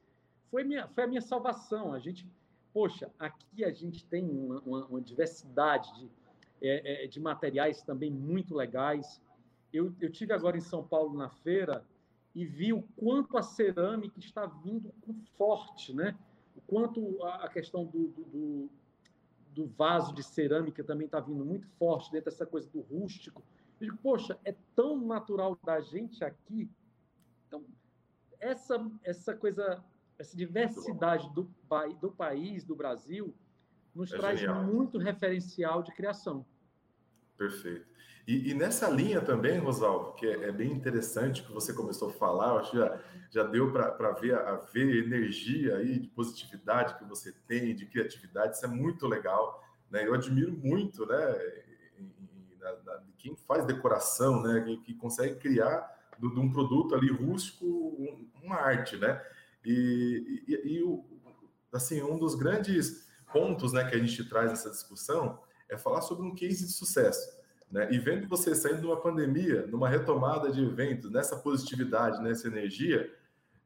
foi, 0.50 0.64
minha, 0.64 0.88
foi 0.88 1.04
a 1.04 1.06
minha 1.06 1.20
salvação. 1.20 1.92
A 1.92 1.98
gente, 1.98 2.26
poxa, 2.72 3.10
aqui 3.18 3.64
a 3.64 3.72
gente 3.72 4.04
tem 4.04 4.24
uma, 4.24 4.60
uma, 4.60 4.86
uma 4.86 5.00
diversidade 5.00 5.92
de, 5.98 6.10
é, 6.62 7.04
é, 7.04 7.06
de 7.06 7.20
materiais 7.20 7.82
também 7.82 8.10
muito 8.10 8.54
legais. 8.54 9.20
Eu, 9.72 9.92
eu 10.00 10.10
tive 10.10 10.32
agora 10.32 10.56
em 10.56 10.60
São 10.60 10.86
Paulo 10.86 11.16
na 11.16 11.28
feira 11.28 11.84
e 12.34 12.44
vi 12.44 12.72
o 12.72 12.82
quanto 12.96 13.36
a 13.36 13.42
cerâmica 13.42 14.18
está 14.18 14.46
vindo 14.46 14.92
com 15.02 15.14
forte, 15.36 15.92
né? 15.92 16.16
O 16.56 16.60
quanto 16.60 17.22
a, 17.22 17.48
questão 17.48 17.84
do, 17.84 18.08
do, 18.08 18.70
do 19.50 19.66
vaso 19.66 20.14
de 20.14 20.22
cerâmica 20.22 20.82
também 20.82 21.06
está 21.06 21.20
vindo 21.20 21.44
muito 21.44 21.66
forte 21.78 22.10
dentro 22.10 22.30
dessa 22.30 22.46
coisa 22.46 22.68
do 22.70 22.80
rústico. 22.80 23.42
Eu 23.80 23.88
digo, 23.88 23.98
poxa, 24.02 24.38
é 24.44 24.54
tão 24.74 24.96
natural 25.04 25.58
da 25.64 25.80
gente 25.80 26.24
aqui. 26.24 26.70
Então, 27.46 27.64
essa, 28.40 28.90
essa 29.02 29.34
coisa, 29.34 29.82
essa 30.18 30.36
diversidade 30.36 31.32
do, 31.34 31.48
do 32.00 32.12
país, 32.12 32.64
do 32.64 32.74
Brasil, 32.74 33.34
nos 33.94 34.12
é 34.12 34.16
traz 34.16 34.40
genial. 34.40 34.64
muito 34.64 34.98
referencial 34.98 35.82
de 35.82 35.92
criação. 35.92 36.44
Perfeito. 37.36 37.86
E, 38.26 38.50
e, 38.50 38.54
nessa 38.54 38.88
linha 38.88 39.20
também, 39.20 39.58
Rosalvo, 39.58 40.14
que 40.14 40.26
é, 40.26 40.44
é, 40.44 40.52
bem 40.52 40.72
interessante 40.72 41.42
que 41.42 41.52
você 41.52 41.74
começou 41.74 42.08
a 42.08 42.12
falar, 42.12 42.48
eu 42.48 42.58
acho 42.58 42.70
que 42.70 42.78
já, 42.78 43.00
já 43.30 43.42
deu 43.42 43.70
para 43.70 44.12
ver 44.12 44.34
a 44.34 44.56
ver 44.56 45.04
energia 45.04 45.76
aí 45.76 45.98
de 45.98 46.08
positividade 46.08 46.96
que 46.96 47.04
você 47.04 47.32
tem, 47.46 47.74
de 47.74 47.84
criatividade, 47.84 48.56
isso 48.56 48.64
é 48.64 48.68
muito 48.68 49.06
legal. 49.06 49.62
Né? 49.90 50.06
Eu 50.06 50.14
admiro 50.14 50.52
muito, 50.52 51.04
né? 51.04 51.62
de 53.06 53.13
quem 53.24 53.34
faz 53.34 53.64
decoração, 53.64 54.42
né? 54.42 54.60
Que, 54.60 54.76
que 54.76 54.94
consegue 54.94 55.36
criar 55.36 55.90
de 56.18 56.26
um 56.26 56.52
produto 56.52 56.94
ali 56.94 57.10
rústico, 57.10 57.66
uma 58.42 58.56
arte, 58.56 58.98
né? 58.98 59.20
E, 59.64 60.44
e, 60.46 60.74
e 60.74 60.82
o, 60.82 61.02
assim, 61.72 62.02
um 62.02 62.18
dos 62.18 62.34
grandes 62.34 63.08
pontos 63.32 63.72
né, 63.72 63.82
que 63.88 63.96
a 63.96 63.98
gente 63.98 64.28
traz 64.28 64.50
nessa 64.50 64.70
discussão 64.70 65.40
é 65.68 65.76
falar 65.78 66.02
sobre 66.02 66.26
um 66.26 66.34
case 66.34 66.66
de 66.66 66.72
sucesso. 66.72 67.34
Né? 67.70 67.88
E 67.90 67.98
vendo 67.98 68.28
você 68.28 68.54
saindo 68.54 68.80
de 68.80 68.86
uma 68.86 69.00
pandemia, 69.00 69.66
numa 69.66 69.88
retomada 69.88 70.52
de 70.52 70.62
eventos, 70.62 71.10
nessa 71.10 71.36
positividade, 71.36 72.22
nessa 72.22 72.46
energia, 72.46 73.10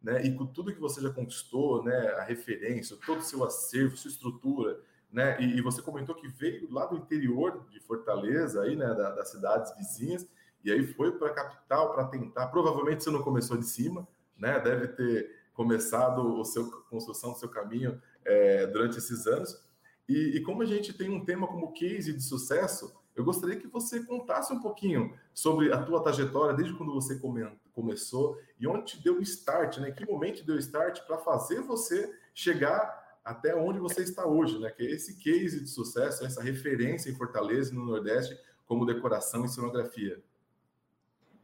né? 0.00 0.25
e 0.25 0.33
com 0.33 0.47
tudo 0.47 0.73
que 0.73 0.81
você 0.81 1.00
já 1.00 1.11
conquistou, 1.11 1.83
né? 1.83 2.12
a 2.12 2.23
referência, 2.23 2.97
todo 3.05 3.19
o 3.19 3.23
seu 3.23 3.45
acervo, 3.45 3.97
sua 3.97 4.11
estrutura, 4.11 4.81
né? 5.11 5.41
E, 5.41 5.59
e, 5.59 5.62
você 5.62 5.81
comentou 5.81 6.15
que 6.15 6.29
veio 6.29 6.71
lá 6.71 6.87
do 6.87 6.97
interior 6.97 7.67
de 7.71 7.81
Fortaleza, 7.81 8.62
aí, 8.62 8.77
né? 8.77 8.87
Da, 8.95 9.11
das 9.11 9.31
cidades 9.31 9.75
vizinhas, 9.77 10.27
e 10.65 10.71
aí 10.71 10.87
foi 10.87 11.12
para 11.12 11.29
a 11.29 11.35
capital 11.35 11.93
para 11.93 12.05
tentar. 12.05 12.49
Provavelmente 12.49 13.03
você 13.03 13.11
não 13.11 13.23
começou 13.23 13.57
de 13.57 13.67
cima, 13.67 14.07
né? 14.37 14.61
Deve 14.61 14.88
ter 14.88 15.31
começado 15.55 16.38
o 16.38 16.45
seu 16.45 16.71
construção 16.91 17.33
do 17.33 17.38
seu 17.38 17.49
caminho 17.49 18.00
é, 18.25 18.67
durante 18.67 18.99
esses 18.99 19.27
anos. 19.27 19.61
E, 20.09 20.37
e, 20.37 20.43
como 20.43 20.62
a 20.62 20.67
gente 20.67 20.93
tem 20.93 21.11
um 21.11 21.25
tema 21.25 21.47
como 21.47 21.73
case 21.73 22.12
de 22.12 22.23
sucesso, 22.23 22.95
eu 23.17 23.25
gostaria 23.25 23.57
que 23.57 23.67
você 23.67 24.05
contasse 24.05 24.53
um 24.53 24.61
pouquinho 24.61 25.12
sobre 25.35 25.73
a 25.73 25.83
tua 25.83 26.03
trajetória 26.03 26.55
desde 26.55 26.77
quando 26.77 26.95
você 26.95 27.19
come, 27.19 27.45
começou 27.73 28.38
e 28.61 28.67
onde 28.67 28.93
te 28.93 29.03
deu 29.03 29.19
o 29.19 29.23
start, 29.23 29.79
né? 29.79 29.91
Que 29.91 30.07
momento 30.07 30.45
deu 30.45 30.55
o 30.55 30.59
start 30.59 31.00
para 31.07 31.19
fazer 31.19 31.61
você 31.62 32.15
chegar 32.33 33.08
até 33.25 33.55
onde 33.55 33.79
você 33.79 34.03
está 34.03 34.27
hoje, 34.27 34.59
né? 34.59 34.71
Que 34.71 34.83
é 34.83 34.91
esse 34.91 35.17
case 35.17 35.61
de 35.61 35.69
sucesso, 35.69 36.25
essa 36.25 36.43
referência 36.43 37.11
em 37.11 37.15
Fortaleza 37.15 37.73
e 37.73 37.77
no 37.77 37.85
Nordeste 37.85 38.39
como 38.67 38.87
decoração 38.87 39.45
e 39.45 39.49
cenografia. 39.49 40.23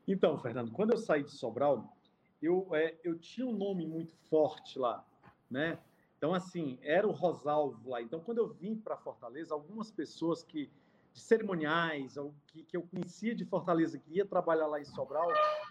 Então, 0.06 0.38
Fernando, 0.38 0.70
quando 0.70 0.92
eu 0.92 0.98
saí 0.98 1.22
de 1.22 1.30
Sobral, 1.30 1.96
eu, 2.42 2.68
é, 2.72 2.94
eu 3.02 3.18
tinha 3.18 3.46
um 3.46 3.56
nome 3.56 3.86
muito 3.86 4.14
forte 4.28 4.78
lá, 4.78 5.04
né? 5.50 5.78
Então, 6.18 6.34
assim, 6.34 6.78
era 6.82 7.06
o 7.06 7.10
Rosalvo 7.10 7.90
lá. 7.90 8.02
Então, 8.02 8.20
quando 8.20 8.38
eu 8.38 8.48
vim 8.48 8.76
para 8.76 8.96
Fortaleza, 8.96 9.54
algumas 9.54 9.90
pessoas 9.90 10.42
que 10.42 10.70
de 11.14 11.20
cerimoniais, 11.20 12.16
que, 12.48 12.64
que 12.64 12.76
eu 12.76 12.82
conhecia 12.82 13.34
de 13.36 13.44
Fortaleza, 13.44 13.98
que 13.98 14.16
ia 14.16 14.26
trabalhar 14.26 14.66
lá 14.66 14.80
em 14.80 14.84
Sobral, 14.84 15.28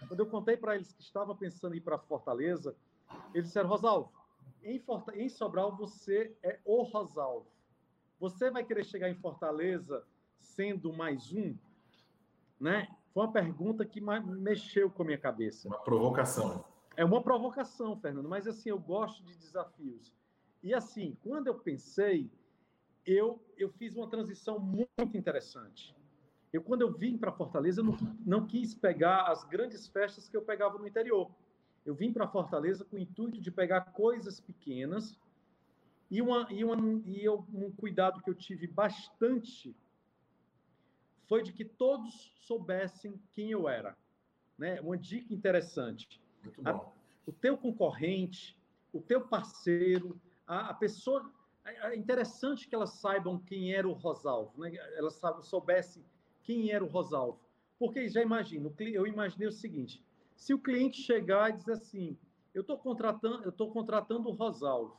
quando 0.08 0.20
eu 0.20 0.26
contei 0.26 0.56
para 0.56 0.74
eles 0.74 0.90
que 0.92 1.02
estava 1.02 1.34
pensando 1.34 1.74
em 1.74 1.76
ir 1.76 1.80
para 1.82 1.98
Fortaleza, 1.98 2.74
eles 3.34 3.48
disseram, 3.48 3.68
Rosalvo, 3.68 4.10
em, 4.64 4.78
Forta 4.78 5.16
em 5.16 5.28
Sobral 5.28 5.76
você 5.76 6.36
é 6.42 6.58
o 6.64 6.82
Rosalvo. 6.82 7.46
Você 8.18 8.50
vai 8.50 8.64
querer 8.64 8.84
chegar 8.84 9.08
em 9.08 9.14
Fortaleza 9.14 10.04
sendo 10.40 10.92
mais 10.92 11.32
um? 11.32 11.56
Né? 12.58 12.88
Foi 13.12 13.24
uma 13.24 13.32
pergunta 13.32 13.84
que 13.84 14.00
mexeu 14.00 14.90
com 14.90 15.02
a 15.02 15.06
minha 15.06 15.18
cabeça. 15.18 15.68
Uma 15.68 15.78
provocação. 15.78 16.64
É 16.96 17.04
uma 17.04 17.22
provocação, 17.22 17.96
Fernando, 17.96 18.28
mas 18.28 18.46
assim, 18.46 18.70
eu 18.70 18.78
gosto 18.78 19.22
de 19.24 19.36
desafios. 19.36 20.12
E 20.62 20.72
assim, 20.72 21.16
quando 21.22 21.48
eu 21.48 21.56
pensei, 21.56 22.30
eu, 23.04 23.40
eu 23.56 23.68
fiz 23.70 23.96
uma 23.96 24.08
transição 24.08 24.58
muito 24.58 25.16
interessante. 25.16 25.94
Eu, 26.52 26.62
quando 26.62 26.82
eu 26.82 26.92
vim 26.92 27.18
para 27.18 27.32
Fortaleza, 27.32 27.80
eu 27.80 27.84
não, 27.84 27.96
não 28.24 28.46
quis 28.46 28.74
pegar 28.74 29.24
as 29.24 29.42
grandes 29.44 29.88
festas 29.88 30.28
que 30.28 30.36
eu 30.36 30.42
pegava 30.42 30.78
no 30.78 30.86
interior. 30.86 31.30
Eu 31.84 31.94
vim 31.94 32.12
para 32.12 32.26
Fortaleza 32.26 32.84
com 32.84 32.96
o 32.96 32.98
intuito 32.98 33.40
de 33.40 33.50
pegar 33.50 33.92
coisas 33.92 34.40
pequenas 34.40 35.18
e, 36.10 36.22
uma, 36.22 36.46
e, 36.50 36.64
uma, 36.64 36.76
e 37.06 37.24
eu, 37.24 37.46
um 37.52 37.70
cuidado 37.70 38.22
que 38.22 38.30
eu 38.30 38.34
tive 38.34 38.66
bastante 38.66 39.74
foi 41.26 41.42
de 41.42 41.52
que 41.52 41.64
todos 41.64 42.32
soubessem 42.40 43.20
quem 43.32 43.50
eu 43.50 43.68
era. 43.68 43.96
Né? 44.58 44.80
Uma 44.80 44.96
dica 44.96 45.32
interessante. 45.32 46.20
A, 46.64 46.74
o 47.26 47.32
teu 47.32 47.56
concorrente, 47.56 48.58
o 48.92 49.00
teu 49.00 49.22
parceiro, 49.22 50.20
a, 50.46 50.70
a 50.70 50.74
pessoa 50.74 51.30
é, 51.64 51.88
é 51.88 51.96
interessante 51.96 52.68
que 52.68 52.74
elas 52.74 52.90
saibam 52.90 53.38
quem 53.38 53.72
era 53.72 53.88
o 53.88 53.92
Rosalvo, 53.92 54.60
né? 54.60 54.74
elas 54.96 55.20
soubessem 55.42 56.04
quem 56.42 56.70
era 56.70 56.84
o 56.84 56.88
Rosalvo. 56.88 57.40
Porque 57.78 58.08
já 58.08 58.22
imagino, 58.22 58.72
eu 58.78 59.06
imaginei 59.06 59.48
o 59.48 59.52
seguinte: 59.52 60.03
se 60.34 60.52
o 60.52 60.58
cliente 60.58 61.02
chegar 61.02 61.50
e 61.50 61.56
dizer 61.56 61.72
assim, 61.72 62.18
eu 62.52 62.60
estou 62.60 62.78
contratando, 62.78 63.42
eu 63.44 63.50
estou 63.50 63.70
contratando 63.70 64.28
o 64.28 64.32
Rosalvo. 64.32 64.96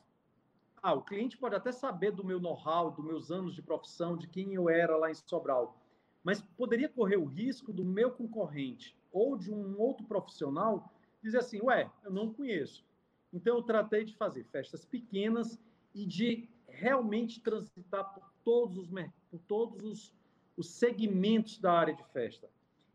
Ah, 0.82 0.94
o 0.94 1.04
cliente 1.04 1.38
pode 1.38 1.56
até 1.56 1.72
saber 1.72 2.12
do 2.12 2.24
meu 2.24 2.40
know-how, 2.40 2.92
dos 2.92 3.04
meus 3.04 3.32
anos 3.32 3.56
de 3.56 3.62
profissão, 3.62 4.16
de 4.16 4.28
quem 4.28 4.54
eu 4.54 4.70
era 4.70 4.96
lá 4.98 5.10
em 5.10 5.16
Sobral, 5.16 5.82
mas 6.24 6.42
poderia 6.42 6.90
correr 6.90 7.18
o 7.18 7.26
risco 7.26 7.72
do 7.72 7.84
meu 7.84 8.12
concorrente 8.12 8.96
ou 9.12 9.38
de 9.38 9.52
um 9.52 9.80
outro 9.80 10.06
profissional 10.06 10.92
dizer 11.24 11.40
assim, 11.40 11.60
ué, 11.62 11.92
eu 12.04 12.12
não 12.12 12.34
conheço. 12.34 12.86
Então 13.34 13.58
eu 13.58 13.64
tratei 13.64 14.04
de 14.04 14.16
fazer 14.16 14.44
festas 14.46 14.86
pequenas 14.86 15.60
e 15.94 16.06
de 16.06 16.48
realmente 16.68 17.42
transitar 17.42 18.14
por 18.14 18.32
todos 18.44 18.78
os, 18.78 18.90
por 19.32 19.40
todos 19.48 19.84
os, 19.84 20.14
os 20.56 20.70
segmentos 20.70 21.58
da 21.58 21.74
área 21.74 21.96
de 21.96 22.04
festa. 22.12 22.50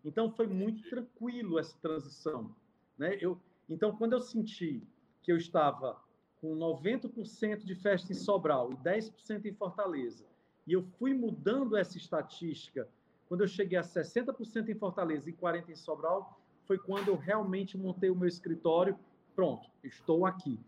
Então, 0.05 0.31
foi 0.31 0.47
muito 0.47 0.89
tranquilo 0.89 1.59
essa 1.59 1.77
transição. 1.81 2.55
Né? 2.99 3.19
Eu, 3.21 3.39
então, 3.69 3.97
quando 3.97 4.15
eu 4.15 4.21
senti 4.21 4.83
que 5.23 5.31
eu 5.31 5.37
estava 5.37 6.01
com 6.41 6.57
90% 6.57 7.65
de 7.65 7.75
festa 7.75 8.13
em 8.13 8.15
Sobral 8.15 8.73
e 8.73 8.77
10% 8.77 9.45
em 9.45 9.53
Fortaleza, 9.53 10.25
e 10.67 10.73
eu 10.73 10.83
fui 10.99 11.13
mudando 11.13 11.77
essa 11.77 11.99
estatística, 11.99 12.89
quando 13.29 13.43
eu 13.43 13.49
cheguei 13.49 13.79
a 13.79 13.83
60% 13.83 14.69
em 14.69 14.75
Fortaleza 14.75 15.29
e 15.29 15.33
40% 15.33 15.69
em 15.69 15.77
Sobral, 15.77 16.41
foi 16.65 16.79
quando 16.79 17.09
eu 17.09 17.17
realmente 17.17 17.77
montei 17.77 18.11
o 18.11 18.17
meu 18.17 18.29
escritório. 18.29 18.99
Pronto, 19.35 19.69
estou 19.83 20.25
aqui. 20.25 20.59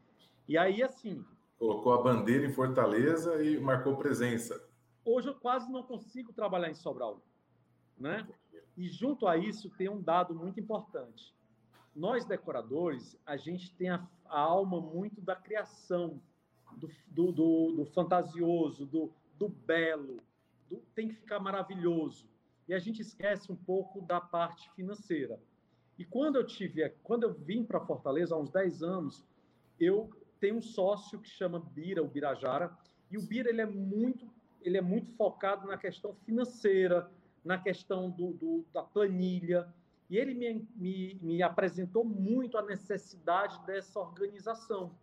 E 0.49 0.59
aí, 0.59 0.83
assim, 0.83 1.25
Colocou 1.63 1.93
a 1.93 2.03
bandeira 2.03 2.45
em 2.45 2.53
Fortaleza 2.53 3.41
e 3.41 3.57
marcou 3.61 3.97
presença. 3.97 4.69
Hoje 5.05 5.29
eu 5.29 5.35
quase 5.37 5.71
não 5.71 5.85
consigo 5.85 6.33
trabalhar 6.33 6.69
em 6.69 6.75
Sobral, 6.75 7.23
né? 7.97 8.27
E 8.77 8.89
junto 8.89 9.27
a 9.27 9.37
isso 9.37 9.71
tem 9.71 9.89
um 9.89 10.01
dado 10.01 10.35
muito 10.35 10.59
importante. 10.59 11.35
Nós 11.95 12.25
decoradores, 12.25 13.19
a 13.27 13.37
gente 13.37 13.75
tem 13.75 13.91
a, 13.91 14.07
a 14.27 14.41
alma 14.41 14.81
muito 14.81 15.21
da 15.21 15.37
criação, 15.37 16.21
do, 16.77 16.89
do, 17.07 17.33
do, 17.33 17.73
do 17.77 17.85
fantasioso, 17.87 18.87
do, 18.87 19.13
do 19.39 19.49
belo, 19.49 20.17
do, 20.71 20.79
tem 20.95 21.09
que 21.09 21.15
ficar 21.15 21.39
maravilhoso. 21.39 22.27
E 22.67 22.73
a 22.73 22.79
gente 22.79 23.03
esquece 23.03 23.53
um 23.53 23.57
pouco 23.57 24.01
da 24.01 24.21
parte 24.21 24.71
financeira. 24.75 25.39
E 25.99 26.05
quando 26.05 26.37
eu 26.37 26.47
tive, 26.47 26.89
quando 27.03 27.25
eu 27.25 27.35
vim 27.35 27.65
para 27.65 27.81
Fortaleza 27.81 28.35
há 28.35 28.39
uns 28.39 28.51
10 28.51 28.83
anos, 28.83 29.25
eu 29.79 30.11
tem 30.41 30.53
um 30.53 30.63
sócio 30.63 31.21
que 31.21 31.29
chama 31.29 31.61
Bira, 31.61 32.03
o 32.03 32.09
Birajara, 32.09 32.77
e 33.11 33.17
o 33.17 33.23
Bira 33.23 33.49
ele 33.49 33.61
é 33.61 33.67
muito, 33.67 34.29
ele 34.63 34.77
é 34.77 34.81
muito 34.81 35.13
focado 35.13 35.69
na 35.69 35.77
questão 35.77 36.15
financeira, 36.25 37.09
na 37.45 37.59
questão 37.59 38.11
do, 38.11 38.33
do 38.33 38.65
da 38.73 38.83
planilha, 38.83 39.73
e 40.09 40.19
ele 40.19 40.35
me, 40.35 40.69
me, 40.77 41.19
me 41.23 41.43
apresentou 41.43 42.05
muito 42.05 42.59
a 42.59 42.63
necessidade 42.63 43.65
dessa 43.65 43.99
organização. 43.99 44.95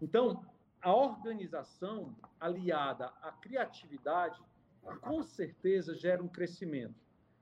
Então, 0.00 0.44
a 0.82 0.94
organização 0.94 2.14
aliada 2.38 3.06
à 3.22 3.32
criatividade, 3.32 4.38
com 5.00 5.22
certeza 5.22 5.94
gera 5.94 6.22
um 6.22 6.28
crescimento. 6.28 6.94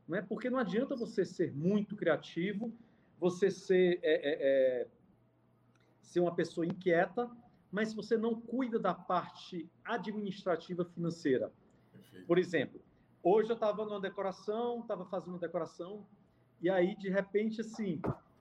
Não 0.06 0.16
é? 0.16 0.22
Porque 0.22 0.48
não 0.48 0.58
adianta 0.58 0.94
você 0.94 1.24
ser 1.24 1.52
muito 1.52 1.96
criativo, 1.96 2.72
você 3.18 3.50
ser 3.50 3.98
é, 4.02 4.12
é, 4.12 4.82
é, 4.82 4.88
ser 6.00 6.20
uma 6.20 6.34
pessoa 6.34 6.66
inquieta, 6.66 7.30
mas 7.70 7.88
se 7.88 7.96
você 7.96 8.16
não 8.16 8.40
cuida 8.40 8.78
da 8.78 8.94
parte 8.94 9.68
administrativa 9.84 10.84
financeira. 10.84 11.52
Perfeito. 11.92 12.26
Por 12.26 12.38
exemplo, 12.38 12.81
hoje 13.22 13.50
eu 13.50 13.54
estava 13.54 13.84
numa 13.84 14.00
decoração, 14.00 14.80
estava 14.80 15.04
fazendo 15.04 15.34
uma 15.34 15.38
decoração, 15.38 16.04
e 16.60 16.70
aí, 16.70 16.94
de 16.94 17.08
repente, 17.08 17.60
assim, 17.60 18.00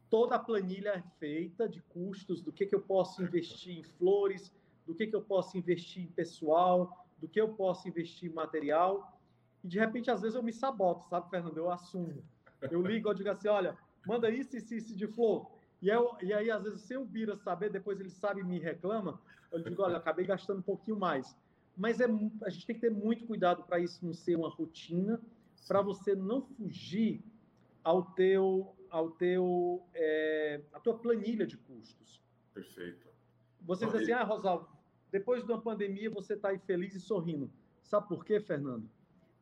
toda 0.10 0.36
a 0.36 0.40
planilha 0.40 0.90
é 0.90 1.02
feita 1.20 1.68
de 1.68 1.82
custos, 1.82 2.42
do 2.42 2.52
que, 2.52 2.66
que 2.66 2.76
eu 2.76 2.82
posso 2.82 3.24
investir 3.24 3.80
em 3.80 3.84
flores, 3.84 4.54
do 4.86 4.94
que, 4.94 5.08
que 5.08 5.16
eu 5.16 5.22
posso 5.22 5.58
investir 5.58 6.04
em 6.04 6.08
pessoal, 6.08 7.06
do 7.18 7.28
que 7.28 7.42
eu 7.42 7.50
posso 7.50 7.88
investir 7.88 8.30
em 8.30 8.34
material. 8.34 9.18
E, 9.64 9.68
de 9.68 9.80
repente, 9.80 10.12
às 10.12 10.22
vezes 10.22 10.36
eu 10.36 10.44
me 10.44 10.54
saboto, 10.54 11.08
sabe, 11.08 11.30
Fernando? 11.30 11.58
Eu 11.58 11.72
assumo. 11.72 12.24
Eu 12.70 12.82
ligo, 12.82 13.10
eu 13.10 13.14
digo 13.14 13.30
assim, 13.30 13.48
olha, 13.48 13.76
manda 14.06 14.30
isso, 14.30 14.56
isso, 14.56 14.76
isso 14.76 14.96
de 14.96 15.08
flor. 15.08 15.50
E, 15.82 15.90
eu, 15.90 16.16
e 16.22 16.32
aí, 16.32 16.52
às 16.52 16.64
vezes, 16.64 16.82
sem 16.82 16.98
o 16.98 17.06
Bira 17.06 17.36
saber, 17.38 17.72
depois 17.72 18.00
ele 18.00 18.12
sabe 18.12 18.42
e 18.42 18.44
me 18.44 18.60
reclama, 18.60 19.20
eu 19.52 19.62
digo, 19.64 19.82
olha, 19.82 19.98
acabei 19.98 20.26
gastando 20.26 20.60
um 20.60 20.64
pouquinho 20.64 20.98
mais. 20.98 21.36
Mas 21.82 22.00
é, 22.00 22.06
a 22.44 22.50
gente 22.52 22.68
tem 22.68 22.76
que 22.76 22.82
ter 22.82 22.92
muito 22.92 23.26
cuidado 23.26 23.64
para 23.64 23.80
isso 23.80 24.06
não 24.06 24.14
ser 24.14 24.36
uma 24.36 24.50
rotina, 24.50 25.20
para 25.68 25.82
você 25.82 26.14
não 26.14 26.40
fugir 26.44 27.24
ao 27.84 28.04
teu, 28.04 28.76
ao 28.88 29.10
teu, 29.10 29.84
é, 29.96 30.62
a 30.74 30.80
tua 30.80 31.00
planilha 31.00 31.48
de 31.48 31.58
custos. 31.58 32.22
Perfeito. 32.54 33.08
Você 33.62 33.88
diz 33.88 33.96
assim, 33.96 34.12
ah, 34.12 34.22
Rosalvo, 34.22 34.70
depois 35.12 35.44
de 35.44 35.52
uma 35.52 35.60
pandemia 35.60 36.08
você 36.12 36.36
está 36.36 36.50
aí 36.50 36.60
feliz 36.60 36.94
e 36.94 37.00
sorrindo. 37.00 37.52
Sabe 37.82 38.08
por 38.08 38.24
quê, 38.24 38.40
Fernando? 38.40 38.88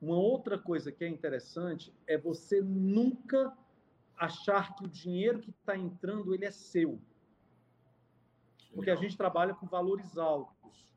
Uma 0.02 0.16
outra 0.16 0.58
coisa 0.58 0.94
que 0.94 1.04
é 1.04 1.10
interessante 1.10 1.94
é 2.08 2.18
você 2.18 2.62
nunca 2.62 3.54
achar 4.16 4.78
que 4.78 4.86
o 4.86 4.88
dinheiro 4.88 5.42
que 5.42 5.50
está 5.50 5.78
entrando 5.78 6.34
ele 6.34 6.46
é 6.46 6.52
seu. 6.52 7.02
Porque 8.74 8.90
a 8.90 8.96
gente 8.96 9.18
trabalha 9.18 9.54
com 9.54 9.68
valores 9.68 10.18
altos. 10.18 10.90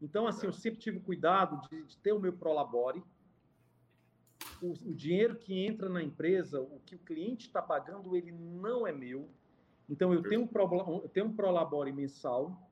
Então, 0.00 0.26
assim, 0.26 0.46
eu 0.46 0.52
sempre 0.52 0.78
tive 0.78 1.00
cuidado 1.00 1.60
de, 1.68 1.84
de 1.84 1.96
ter 1.98 2.12
o 2.12 2.20
meu 2.20 2.32
Prolabore. 2.32 3.02
O, 4.60 4.72
o, 4.72 4.94
dinheiro 4.94 5.36
que 5.36 5.66
entra 5.66 5.88
na 5.88 6.02
empresa, 6.02 6.60
o 6.60 6.80
que 6.84 6.94
o 6.94 6.98
cliente 6.98 7.46
está 7.46 7.62
pagando, 7.62 8.14
ele 8.14 8.32
não 8.32 8.86
é 8.86 8.92
meu. 8.92 9.28
Então, 9.88 10.12
eu 10.12 10.22
tenho 10.22 10.42
um, 10.42 10.46
pro, 10.46 11.00
eu 11.02 11.08
tenho 11.08 11.26
um 11.26 11.34
Prolabore 11.34 11.92
mensal. 11.92 12.70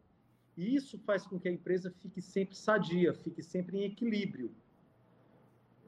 E 0.57 0.75
isso 0.75 0.99
faz 1.00 1.26
com 1.26 1.38
que 1.38 1.49
a 1.49 1.52
empresa 1.52 1.90
fique 2.00 2.23
sempre 2.23 2.57
sadia, 2.57 3.12
fique 3.12 3.43
sempre 3.43 3.78
em 3.78 3.85
equilíbrio. 3.85 4.54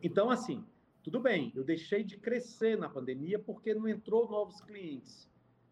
Então, 0.03 0.31
assim, 0.31 0.65
tudo 1.03 1.21
bem, 1.21 1.53
eu 1.55 1.63
deixei 1.63 2.03
de 2.03 2.17
crescer 2.17 2.77
na 2.77 2.89
pandemia 2.89 3.39
porque 3.39 3.73
não 3.73 3.87
entrou 3.87 4.29
novos 4.29 4.61
clientes. 4.61 5.31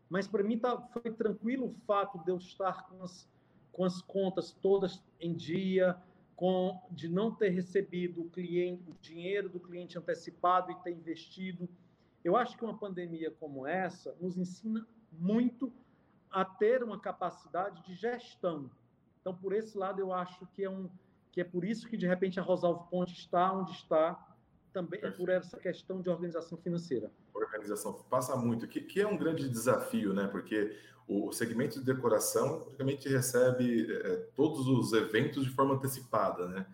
Mas 0.08 0.28
para 0.28 0.44
mim 0.44 0.58
tá, 0.58 0.80
foi 0.92 1.10
tranquilo 1.10 1.66
o 1.66 1.74
fato 1.86 2.22
de 2.22 2.30
eu 2.30 2.36
estar 2.36 2.86
com 2.88 3.02
as, 3.02 3.28
com 3.74 3.84
as 3.84 4.00
contas 4.00 4.52
todas 4.52 5.02
em 5.20 5.34
dia, 5.34 5.96
com 6.36 6.80
de 6.90 7.08
não 7.08 7.34
ter 7.34 7.50
recebido 7.50 8.22
o 8.22 8.30
cliente, 8.30 8.88
o 8.88 8.94
dinheiro 9.00 9.48
do 9.48 9.58
cliente 9.58 9.98
antecipado 9.98 10.70
e 10.70 10.76
ter 10.76 10.92
investido. 10.92 11.68
Eu 12.24 12.36
acho 12.36 12.56
que 12.56 12.64
uma 12.64 12.78
pandemia 12.78 13.32
como 13.32 13.66
essa 13.66 14.16
nos 14.20 14.38
ensina 14.38 14.86
muito 15.12 15.72
a 16.30 16.44
ter 16.44 16.82
uma 16.82 17.00
capacidade 17.00 17.84
de 17.84 17.94
gestão. 17.94 18.70
Então, 19.20 19.34
por 19.34 19.52
esse 19.52 19.76
lado, 19.76 20.00
eu 20.00 20.12
acho 20.12 20.46
que 20.46 20.64
é 20.64 20.70
um 20.70 20.88
que 21.32 21.40
é 21.40 21.44
por 21.44 21.64
isso 21.64 21.88
que 21.88 21.96
de 21.96 22.06
repente 22.06 22.38
a 22.38 22.42
Rosalvo 22.44 22.86
Ponte 22.88 23.12
está 23.12 23.52
onde 23.52 23.72
está 23.72 24.24
também 24.72 25.00
é 25.02 25.10
por 25.10 25.28
essa 25.28 25.58
questão 25.58 26.00
de 26.00 26.08
organização 26.08 26.56
financeira. 26.56 27.10
Organização 27.32 27.92
passa 28.08 28.36
muito, 28.36 28.68
que, 28.68 28.80
que 28.80 29.00
é 29.00 29.06
um 29.06 29.16
grande 29.16 29.48
desafio, 29.48 30.12
né? 30.12 30.28
Porque 30.28 30.76
o 31.06 31.32
segmento 31.32 31.78
de 31.78 31.84
decoração 31.84 32.60
praticamente 32.60 33.08
recebe 33.08 33.92
é, 33.92 34.16
todos 34.34 34.66
os 34.66 34.92
eventos 34.92 35.44
de 35.44 35.50
forma 35.50 35.74
antecipada, 35.74 36.48
né? 36.48 36.66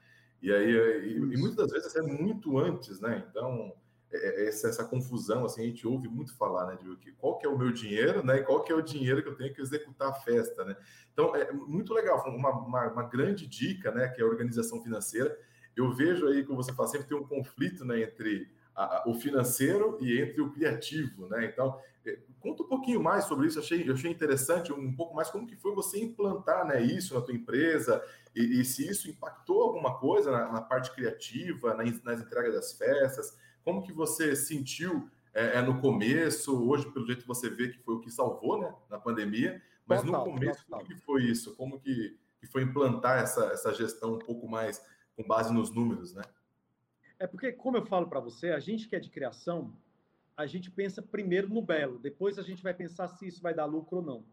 E 0.43 0.53
aí, 0.53 0.71
e, 0.71 1.17
e 1.17 1.37
muitas 1.37 1.57
das 1.57 1.71
vezes 1.71 1.97
é 1.97 2.03
muito 2.03 2.59
antes, 2.59 3.01
né? 3.01 3.25
Então, 3.29 3.75
é, 4.13 4.17
é, 4.17 4.49
essa, 4.49 4.69
essa, 4.69 4.85
confusão, 4.85 5.45
assim, 5.45 5.63
a 5.63 5.67
gente 5.67 5.87
ouve 5.87 6.09
muito 6.09 6.35
falar, 6.37 6.67
né, 6.67 6.79
de 6.83 6.97
que, 6.97 7.13
qual 7.13 7.39
que 7.39 7.47
é 7.47 7.49
o 7.49 7.57
meu 7.57 7.71
dinheiro, 7.71 8.25
né, 8.25 8.39
e 8.39 8.43
qual 8.43 8.63
que 8.65 8.73
é 8.73 8.75
o 8.75 8.83
dinheiro 8.83 9.23
que 9.23 9.29
eu 9.29 9.37
tenho 9.37 9.55
que 9.55 9.61
executar 9.61 10.09
a 10.09 10.15
festa, 10.15 10.65
né? 10.65 10.77
Então, 11.13 11.35
é 11.37 11.53
muito 11.53 11.95
legal, 11.95 12.23
uma, 12.27 12.51
uma, 12.51 12.89
uma 12.89 13.03
grande 13.05 13.47
dica, 13.47 13.93
né, 13.93 14.09
que 14.09 14.21
é 14.21 14.25
a 14.25 14.29
organização 14.29 14.83
financeira, 14.83 15.37
eu 15.77 15.93
vejo 15.93 16.27
aí 16.27 16.45
que 16.45 16.53
você 16.53 16.73
fala, 16.73 16.89
sempre 16.89 17.07
tem 17.07 17.17
um 17.17 17.27
conflito 17.27 17.85
né, 17.85 18.03
entre 18.03 18.51
a, 18.81 19.03
o 19.07 19.15
financeiro 19.15 19.99
e 20.01 20.21
entre 20.21 20.41
o 20.41 20.51
criativo, 20.51 21.29
né? 21.29 21.45
Então, 21.45 21.79
é, 22.07 22.19
conta 22.41 22.63
um 22.63 22.67
pouquinho 22.67 23.03
mais 23.03 23.25
sobre 23.25 23.47
isso. 23.47 23.59
Achei, 23.59 23.89
achei 23.91 24.11
interessante 24.11 24.73
um 24.73 24.95
pouco 24.95 25.15
mais 25.15 25.31
como 25.31 25.47
que 25.47 25.57
foi 25.57 25.75
você 25.75 26.03
implantar, 26.03 26.67
né, 26.67 26.81
isso 26.81 27.15
na 27.15 27.21
tua 27.21 27.35
empresa 27.35 28.03
e, 28.35 28.61
e 28.61 28.65
se 28.65 28.89
isso 28.89 29.11
impactou 29.11 29.63
alguma 29.63 29.99
coisa 29.99 30.31
na, 30.31 30.51
na 30.51 30.61
parte 30.63 30.91
criativa, 30.93 31.75
na, 31.75 31.85
nas 31.85 32.21
entregas 32.21 32.55
das 32.55 32.73
festas. 32.73 33.37
Como 33.63 33.83
que 33.83 33.93
você 33.93 34.35
sentiu 34.35 35.11
é, 35.35 35.59
é, 35.59 35.63
no 35.63 35.79
começo? 35.81 36.67
Hoje, 36.67 36.91
pelo 36.91 37.07
jeito 37.07 37.27
você 37.27 37.51
vê 37.51 37.69
que 37.69 37.79
foi 37.81 37.97
o 37.97 38.01
que 38.01 38.11
salvou, 38.11 38.59
né, 38.59 38.75
na 38.89 38.99
pandemia. 38.99 39.61
Mas 39.87 40.03
total, 40.03 40.25
no 40.25 40.33
começo, 40.33 40.65
total. 40.65 40.81
como 40.81 40.89
que 40.89 41.05
foi 41.05 41.25
isso? 41.25 41.55
Como 41.57 41.79
que, 41.79 42.17
que 42.39 42.47
foi 42.47 42.63
implantar 42.63 43.19
essa, 43.19 43.47
essa 43.47 43.75
gestão 43.75 44.15
um 44.15 44.19
pouco 44.19 44.49
mais 44.49 44.81
com 45.17 45.25
base 45.25 45.53
nos 45.53 45.71
números, 45.71 46.15
né? 46.15 46.23
É 47.21 47.27
porque, 47.27 47.53
como 47.53 47.77
eu 47.77 47.87
falo 47.87 48.09
para 48.09 48.19
você, 48.19 48.51
a 48.51 48.59
gente 48.59 48.89
que 48.89 48.97
é 48.97 48.99
de 48.99 49.09
criação, 49.09 49.73
a 50.37 50.47
gente 50.47 50.71
pensa 50.71 51.01
primeiro 51.01 51.49
no 51.49 51.63
belo, 51.63 51.99
depois 51.99 52.39
a 52.39 52.43
gente 52.43 52.63
vai 52.63 52.75
pensar 52.75 53.07
se 53.07 53.27
isso 53.29 53.41
vai 53.41 53.55
dar 53.55 53.67
lucro 53.67 53.99
ou 53.99 54.03
não. 54.03 54.25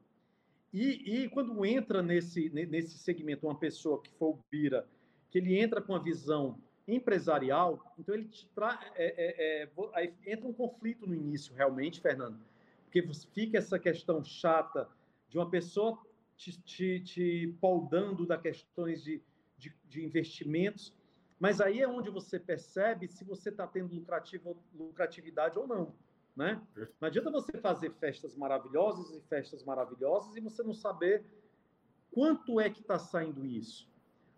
E, 0.73 1.23
e 1.23 1.29
quando 1.29 1.65
entra 1.65 2.01
nesse, 2.01 2.49
nesse 2.49 2.97
segmento 2.97 3.45
uma 3.45 3.59
pessoa 3.59 4.01
que 4.01 4.09
for 4.11 4.29
o 4.35 4.39
Bira, 4.49 4.87
que 5.29 5.37
ele 5.37 5.59
entra 5.59 5.81
com 5.81 5.95
a 5.95 5.99
visão 5.99 6.57
empresarial, 6.87 7.93
então 7.99 8.15
ele 8.15 8.25
te. 8.25 8.49
É, 8.95 9.05
é, 9.05 9.63
é, 9.63 9.69
aí 9.93 10.13
entra 10.25 10.47
um 10.47 10.53
conflito 10.53 11.05
no 11.05 11.13
início, 11.13 11.53
realmente, 11.53 11.99
Fernando, 11.99 12.39
porque 12.85 13.03
fica 13.33 13.57
essa 13.57 13.77
questão 13.77 14.23
chata 14.23 14.89
de 15.29 15.37
uma 15.37 15.49
pessoa 15.49 16.01
te, 16.37 16.57
te, 16.61 17.01
te 17.01 17.57
poldando 17.59 18.25
da 18.25 18.37
questões 18.37 19.03
de 19.03 19.21
de, 19.57 19.73
de 19.89 20.05
investimentos, 20.05 20.93
mas 21.39 21.61
aí 21.61 21.81
é 21.81 21.87
onde 21.87 22.09
você 22.09 22.39
percebe 22.39 23.07
se 23.07 23.23
você 23.23 23.49
está 23.49 23.67
tendo 23.67 23.93
lucrativo, 23.93 24.57
lucratividade 24.73 25.57
ou 25.57 25.67
não. 25.67 25.93
Né? 26.35 26.61
Não 26.99 27.07
adianta 27.07 27.31
você 27.31 27.57
fazer 27.59 27.91
festas 27.93 28.35
maravilhosas 28.35 29.11
e 29.11 29.21
festas 29.21 29.63
maravilhosas 29.63 30.35
e 30.35 30.39
você 30.39 30.61
não 30.61 30.73
saber 30.73 31.23
quanto 32.11 32.59
é 32.59 32.69
que 32.69 32.81
está 32.81 32.99
saindo 32.99 33.45
isso. 33.45 33.87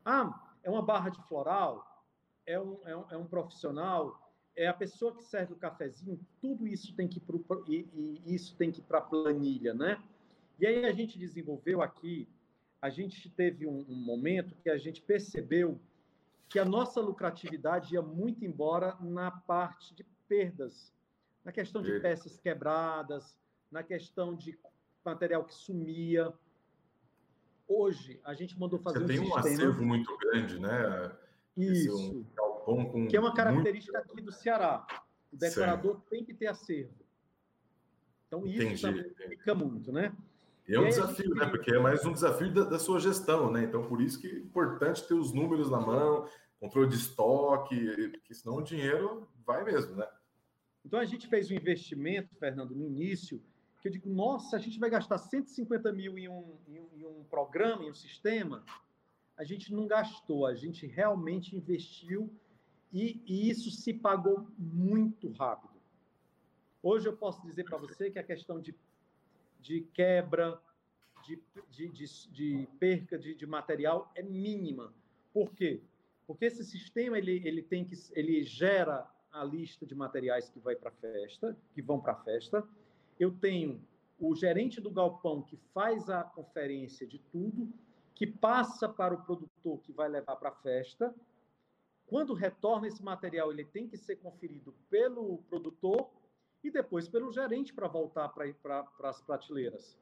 Ah, 0.04 0.58
é 0.64 0.70
uma 0.70 0.82
barra 0.82 1.10
de 1.10 1.22
floral, 1.28 2.06
é 2.46 2.60
um, 2.60 2.80
é 2.86 2.96
um, 2.96 3.06
é 3.12 3.18
um 3.18 3.26
profissional, 3.26 4.34
é 4.56 4.68
a 4.68 4.74
pessoa 4.74 5.16
que 5.16 5.24
serve 5.24 5.54
o 5.54 5.58
cafezinho, 5.58 6.20
tudo 6.42 6.68
isso 6.68 6.96
tem 6.96 7.08
que 7.08 7.18
ir 7.18 7.22
pro, 7.22 7.44
e, 7.68 7.88
e 8.26 8.34
isso 8.34 8.56
tem 8.56 8.72
que 8.72 8.80
ir 8.80 8.84
para 8.84 9.00
a 9.00 9.02
planilha, 9.02 9.74
né? 9.74 10.02
E 10.58 10.66
aí 10.66 10.86
a 10.86 10.92
gente 10.92 11.18
desenvolveu 11.18 11.82
aqui 11.82 12.28
a 12.82 12.90
gente 12.90 13.30
teve 13.30 13.68
um, 13.68 13.86
um, 13.90 13.96
momento 13.96 14.56
que 14.64 14.70
a 14.70 14.78
gente 14.78 15.02
percebeu 15.02 15.80
que 16.50 16.58
a 16.58 16.66
nossa 16.66 17.00
lucratividade 17.00 17.94
ia 17.94 18.02
muito 18.02 18.44
embora 18.44 18.98
na 19.00 19.30
parte 19.30 19.94
de 19.94 20.04
perdas, 20.28 20.92
na 21.46 21.52
questão 21.52 21.82
de 21.82 22.00
peças 22.00 22.38
quebradas, 22.38 23.38
na 23.72 23.84
questão 23.84 24.36
de 24.36 24.58
material 25.06 25.46
que 25.46 25.54
sumia. 25.54 26.34
Hoje, 27.68 28.20
a 28.26 28.34
gente 28.34 28.60
mandou 28.60 28.80
fazer 28.80 29.00
Você 29.00 29.04
um 29.04 29.08
tem 29.08 29.18
sistema... 29.18 29.36
um 29.36 29.40
acervo 29.40 29.86
muito 29.86 30.18
grande, 30.18 30.60
né? 30.60 31.16
Isso. 31.56 32.26
Um 32.68 33.08
que 33.08 33.16
é 33.16 33.20
uma 33.20 33.34
característica 33.34 33.98
muito... 34.00 34.12
aqui 34.12 34.22
do 34.22 34.32
Ceará. 34.32 34.88
O 35.32 35.38
decorador 35.38 35.94
certo. 35.98 36.10
tem 36.10 36.26
que 36.26 36.34
ter 36.34 36.48
acervo. 36.48 36.94
Então, 38.28 38.46
isso 38.46 38.62
Entendi. 38.62 38.82
também 38.82 39.38
fica 39.38 39.54
muito, 39.54 39.92
né? 39.92 40.16
E 40.70 40.76
é 40.76 40.80
um 40.80 40.88
desafio, 40.88 41.34
né? 41.34 41.48
Porque 41.48 41.74
é 41.74 41.80
mais 41.80 42.06
um 42.06 42.14
desafio 42.14 42.54
da, 42.54 42.64
da, 42.64 42.78
sua 42.78 43.00
gestão, 43.00 43.52
né? 43.52 43.64
Então, 43.64 43.88
por 43.88 44.00
isso 44.00 44.22
que 44.22 44.28
é 44.28 44.38
importante 44.38 45.08
ter 45.08 45.16
os 45.16 45.34
números 45.34 45.72
na 45.72 45.80
mão, 45.80 46.30
controle 46.60 46.88
de 46.88 46.96
estoque, 46.96 48.10
porque 48.10 48.36
senão 48.36 48.58
o 48.58 48.62
dinheiro 48.62 49.28
vai 49.44 49.64
mesmo, 49.64 49.96
né? 49.96 50.08
Então, 50.86 51.00
a 51.00 51.06
gente 51.06 51.28
fez 51.28 51.50
um 51.50 51.56
investimento, 51.56 52.36
Fernando, 52.36 52.76
no 52.76 52.86
início, 52.86 53.42
que 53.82 53.88
eu 53.88 53.92
digo, 53.92 54.08
nossa, 54.12 54.58
a 54.58 54.60
gente 54.60 54.80
vai 54.80 54.92
gastar 54.92 55.18
150 55.18 55.92
mil 55.92 56.20
em 56.20 56.30
um, 56.30 56.60
em 56.68 56.80
um, 56.80 56.90
em 56.98 57.04
um 57.04 57.24
programa, 57.24 57.86
em 57.86 57.90
um 57.90 57.96
sistema. 57.96 58.64
A 59.36 59.44
gente 59.44 59.74
não 59.74 59.88
gastou, 59.88 60.46
a 60.46 60.54
gente 60.54 60.86
realmente 60.86 61.56
investiu 61.56 62.32
e, 62.94 63.24
e 63.26 63.50
isso 63.50 63.72
se 63.72 63.92
pagou 63.92 64.48
muito 64.56 65.32
rápido. 65.32 65.74
Hoje 66.84 67.08
eu 67.08 67.18
posso 67.18 67.42
dizer 67.42 67.64
para 67.64 67.78
você 67.80 68.12
que 68.12 68.20
a 68.20 68.24
questão 68.24 68.62
de 68.62 68.76
de 69.60 69.82
quebra, 69.94 70.60
de, 71.26 71.42
de, 71.70 71.90
de, 71.90 72.32
de 72.32 72.68
perca 72.80 73.18
de, 73.18 73.36
de, 73.36 73.46
material 73.46 74.12
é 74.16 74.24
mínima. 74.24 74.94
Por 75.34 75.54
quê? 75.54 75.82
Porque 76.26 76.46
esse 76.46 76.64
sistema 76.64 77.18
ele, 77.18 77.42
ele 77.46 77.62
tem 77.62 77.86
que 77.86 77.96
ele 78.14 78.44
gera 78.44 79.10
a 79.32 79.44
lista 79.44 79.86
de 79.86 79.94
materiais 79.94 80.50
que 80.50 80.60
vai 80.60 80.76
para 80.76 80.92
festa, 80.92 81.58
que 81.74 81.82
vão 81.82 82.00
para 82.00 82.14
a 82.14 82.24
festa. 82.24 82.68
Eu 83.20 83.32
tenho 83.32 83.82
o 84.20 84.36
gerente 84.36 84.82
do 84.82 84.92
galpão 84.92 85.42
que 85.42 85.58
faz 85.74 86.10
a 86.10 86.24
conferência 86.24 87.06
de 87.08 87.20
tudo, 87.32 87.72
que 88.16 88.28
passa 88.28 88.90
para 88.90 89.14
o 89.14 89.24
produtor 89.24 89.80
que 89.82 89.94
vai 89.94 90.10
levar 90.10 90.36
para 90.36 90.50
a 90.50 90.56
festa. 90.56 91.14
Quando 92.08 92.34
retorna 92.34 92.88
esse 92.88 93.04
material, 93.04 93.52
ele 93.52 93.64
tem 93.64 93.88
que 93.88 93.96
ser 93.96 94.18
conferido 94.18 94.74
pelo 94.90 95.38
produtor 95.50 96.10
e 96.64 96.70
depois 96.70 97.08
pelo 97.08 97.32
gerente 97.32 97.74
para 97.74 97.88
voltar 97.88 98.30
para 98.30 98.86
as 99.04 99.22
prateleiras. 99.22 99.98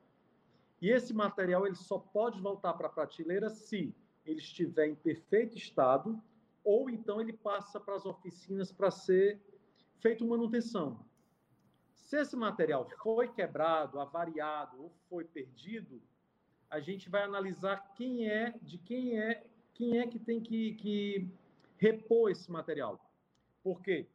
E 0.81 0.89
esse 0.89 1.13
material 1.13 1.65
ele 1.65 1.75
só 1.75 1.97
pode 1.97 2.39
voltar 2.39 2.73
para 2.73 2.87
a 2.87 2.91
prateleira 2.91 3.49
se 3.49 3.95
ele 4.25 4.39
estiver 4.39 4.87
em 4.87 4.95
perfeito 4.95 5.57
estado 5.57 6.21
ou 6.63 6.89
então 6.89 7.21
ele 7.21 7.33
passa 7.33 7.79
para 7.79 7.95
as 7.95 8.05
oficinas 8.05 8.71
para 8.71 8.91
ser 8.91 9.41
feito 9.99 10.25
manutenção. 10.25 11.05
Se 11.93 12.17
esse 12.17 12.35
material 12.35 12.87
foi 13.01 13.27
quebrado, 13.29 13.99
avariado 13.99 14.81
ou 14.81 14.91
foi 15.09 15.23
perdido, 15.23 16.01
a 16.69 16.79
gente 16.79 17.09
vai 17.09 17.23
analisar 17.23 17.93
quem 17.95 18.29
é, 18.29 18.53
de 18.61 18.77
quem 18.77 19.19
é, 19.19 19.45
quem 19.73 19.99
é 19.99 20.07
que 20.07 20.19
tem 20.19 20.41
que, 20.41 20.73
que 20.75 21.29
repor 21.77 22.29
esse 22.29 22.51
material. 22.51 22.99
Por 23.63 23.81
quê? 23.81 24.07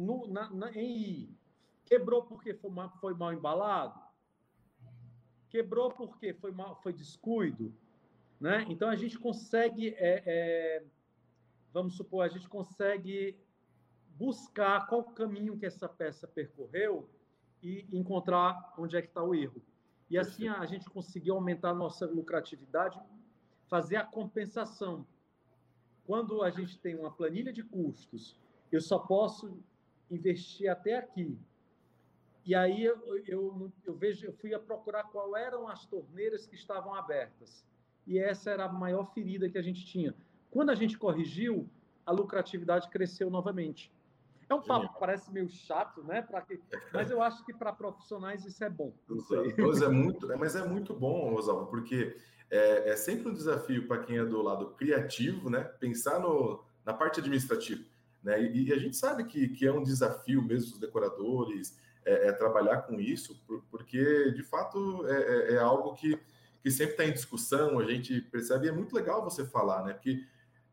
No, 0.00 0.26
na, 0.26 0.48
na, 0.50 0.72
em 0.72 0.98
I, 0.98 1.38
quebrou 1.84 2.22
porque 2.22 2.54
foi 2.54 2.70
mal, 2.70 2.90
foi 3.00 3.14
mal 3.14 3.32
embalado? 3.32 4.00
Quebrou 5.50 5.90
porque 5.90 6.32
foi, 6.32 6.50
mal, 6.52 6.80
foi 6.82 6.92
descuido? 6.92 7.74
Né? 8.40 8.64
Então, 8.70 8.88
a 8.88 8.96
gente 8.96 9.18
consegue, 9.18 9.90
é, 9.98 10.22
é, 10.24 10.84
vamos 11.72 11.96
supor, 11.96 12.24
a 12.24 12.28
gente 12.28 12.48
consegue 12.48 13.36
buscar 14.16 14.86
qual 14.86 15.04
caminho 15.04 15.58
que 15.58 15.66
essa 15.66 15.88
peça 15.88 16.26
percorreu 16.26 17.08
e 17.62 17.86
encontrar 17.92 18.74
onde 18.78 18.96
é 18.96 19.02
que 19.02 19.08
está 19.08 19.22
o 19.22 19.34
erro. 19.34 19.62
E 20.08 20.18
assim 20.18 20.48
a 20.48 20.64
gente 20.64 20.88
conseguiu 20.88 21.34
aumentar 21.34 21.70
a 21.70 21.74
nossa 21.74 22.06
lucratividade, 22.06 22.98
fazer 23.68 23.96
a 23.96 24.04
compensação. 24.04 25.06
Quando 26.06 26.42
a 26.42 26.50
gente 26.50 26.78
tem 26.78 26.98
uma 26.98 27.10
planilha 27.10 27.52
de 27.52 27.62
custos, 27.62 28.36
eu 28.72 28.80
só 28.80 28.98
posso 28.98 29.62
investir 30.10 30.70
até 30.70 30.96
aqui. 30.98 31.38
E 32.44 32.54
aí 32.54 32.84
eu, 32.84 33.22
eu, 33.26 33.72
eu 33.84 33.94
vejo, 33.94 34.26
eu 34.26 34.32
fui 34.32 34.54
a 34.54 34.58
procurar 34.58 35.04
qual 35.04 35.36
eram 35.36 35.68
as 35.68 35.86
torneiras 35.86 36.46
que 36.46 36.54
estavam 36.54 36.94
abertas. 36.94 37.64
E 38.06 38.18
essa 38.18 38.50
era 38.50 38.64
a 38.64 38.72
maior 38.72 39.12
ferida 39.12 39.48
que 39.48 39.58
a 39.58 39.62
gente 39.62 39.84
tinha. 39.84 40.14
Quando 40.50 40.70
a 40.70 40.74
gente 40.74 40.98
corrigiu, 40.98 41.68
a 42.04 42.12
lucratividade 42.12 42.88
cresceu 42.88 43.30
novamente. 43.30 43.92
É 44.48 44.54
um 44.54 44.60
papo 44.60 44.92
que 44.92 44.98
parece 44.98 45.32
meio 45.32 45.48
chato, 45.48 46.02
né? 46.02 46.26
Que... 46.48 46.60
Mas 46.92 47.08
eu 47.08 47.22
acho 47.22 47.44
que 47.44 47.54
para 47.54 47.72
profissionais 47.72 48.44
isso 48.44 48.64
é 48.64 48.68
bom. 48.68 48.92
Mas 49.56 49.80
é 49.80 49.88
muito, 49.88 50.26
mas 50.38 50.56
é 50.56 50.66
muito 50.66 50.92
bom, 50.92 51.30
Rosalvo, 51.30 51.66
porque 51.66 52.16
é, 52.50 52.90
é 52.90 52.96
sempre 52.96 53.28
um 53.28 53.32
desafio 53.32 53.86
para 53.86 54.02
quem 54.02 54.18
é 54.18 54.24
do 54.24 54.42
lado 54.42 54.70
criativo, 54.70 55.48
né? 55.48 55.62
Pensar 55.62 56.18
no, 56.18 56.64
na 56.84 56.92
parte 56.92 57.20
administrativa. 57.20 57.84
Né? 58.22 58.42
E, 58.42 58.68
e, 58.68 58.72
a 58.72 58.78
gente 58.78 58.96
sabe 58.96 59.24
que, 59.24 59.48
que 59.48 59.66
é 59.66 59.72
um 59.72 59.82
desafio 59.82 60.42
mesmo 60.42 60.74
os 60.74 60.80
decoradores 60.80 61.78
é, 62.04 62.28
é 62.28 62.32
trabalhar 62.32 62.82
com 62.82 63.00
isso, 63.00 63.40
porque 63.70 64.30
de 64.32 64.42
fato 64.42 65.06
é, 65.06 65.12
é, 65.12 65.54
é 65.54 65.58
algo 65.58 65.94
que, 65.94 66.18
que 66.62 66.70
sempre 66.70 66.92
está 66.92 67.04
em 67.04 67.12
discussão, 67.12 67.78
a 67.78 67.84
gente 67.84 68.20
percebe, 68.20 68.66
e 68.66 68.68
é 68.68 68.72
muito 68.72 68.94
legal 68.94 69.24
você 69.24 69.44
falar, 69.44 69.84
né? 69.84 69.94
Porque 69.94 70.22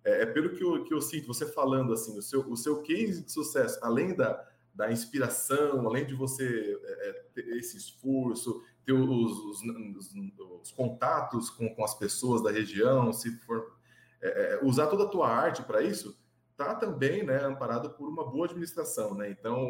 é, 0.03 0.23
é, 0.23 0.25
pelo 0.25 0.55
que 0.55 0.63
eu, 0.63 0.83
que 0.83 0.93
eu 0.93 1.01
sinto 1.01 1.27
você 1.27 1.45
falando 1.45 1.93
assim, 1.93 2.17
o 2.17 2.21
seu, 2.21 2.49
o 2.49 2.55
seu 2.55 2.81
case 2.81 3.23
de 3.23 3.31
sucesso, 3.31 3.79
além 3.81 4.15
da, 4.15 4.45
da 4.73 4.91
inspiração, 4.91 5.86
além 5.86 6.05
de 6.05 6.13
você 6.13 6.79
é, 6.83 7.10
é 7.10 7.13
ter 7.33 7.47
esse 7.57 7.77
esforço, 7.77 8.63
ter 8.86 8.93
os, 8.93 9.10
os, 9.10 9.62
os, 9.63 10.13
os 10.62 10.71
contatos 10.71 11.49
com, 11.49 11.73
com, 11.75 11.83
as 11.83 11.93
pessoas 11.93 12.41
da 12.41 12.51
região, 12.51 13.12
se 13.12 13.31
for 13.39 13.75
é 14.19 14.60
usar 14.63 14.88
toda 14.88 15.03
a 15.03 15.07
tua 15.07 15.29
arte 15.29 15.62
para 15.62 15.83
isso, 15.83 16.17
tá 16.58 16.76
também 16.76 17.24
né, 17.24 17.46
amparado 17.46 17.91
por 17.91 18.10
uma 18.10 18.30
boa 18.30 18.46
administração, 18.46 19.13
né? 19.13 19.30
Então, 19.30 19.63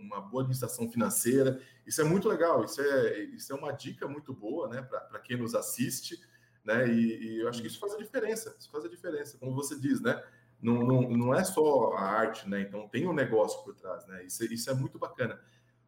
uma 0.00 0.20
boa 0.20 0.42
administração 0.42 0.90
financeira, 0.90 1.60
isso 1.86 2.00
é 2.00 2.04
muito 2.04 2.28
legal, 2.28 2.64
isso 2.64 2.80
é, 2.80 3.18
isso 3.24 3.52
é 3.52 3.56
uma 3.56 3.72
dica 3.72 4.08
muito 4.08 4.32
boa, 4.32 4.68
né, 4.68 4.82
para 4.82 5.18
quem 5.20 5.36
nos 5.36 5.54
assiste 5.54 6.18
né? 6.66 6.88
E, 6.88 7.22
e, 7.22 7.40
eu 7.40 7.48
acho 7.48 7.60
que 7.60 7.68
isso 7.68 7.78
faz 7.78 7.94
a 7.94 7.98
diferença, 7.98 8.54
isso 8.58 8.68
faz 8.70 8.84
a 8.84 8.88
diferença, 8.88 9.38
como 9.38 9.54
você 9.54 9.78
diz, 9.78 10.00
né? 10.00 10.20
Não, 10.60 10.82
não, 10.82 11.02
não 11.02 11.34
é 11.34 11.44
só 11.44 11.92
a 11.92 12.02
arte, 12.02 12.48
né? 12.48 12.60
Então 12.60 12.88
tem 12.88 13.06
um 13.06 13.12
negócio 13.12 13.62
por 13.62 13.74
trás, 13.76 14.04
né? 14.08 14.24
Isso, 14.24 14.44
isso 14.52 14.68
é 14.68 14.74
muito 14.74 14.98
bacana. 14.98 15.40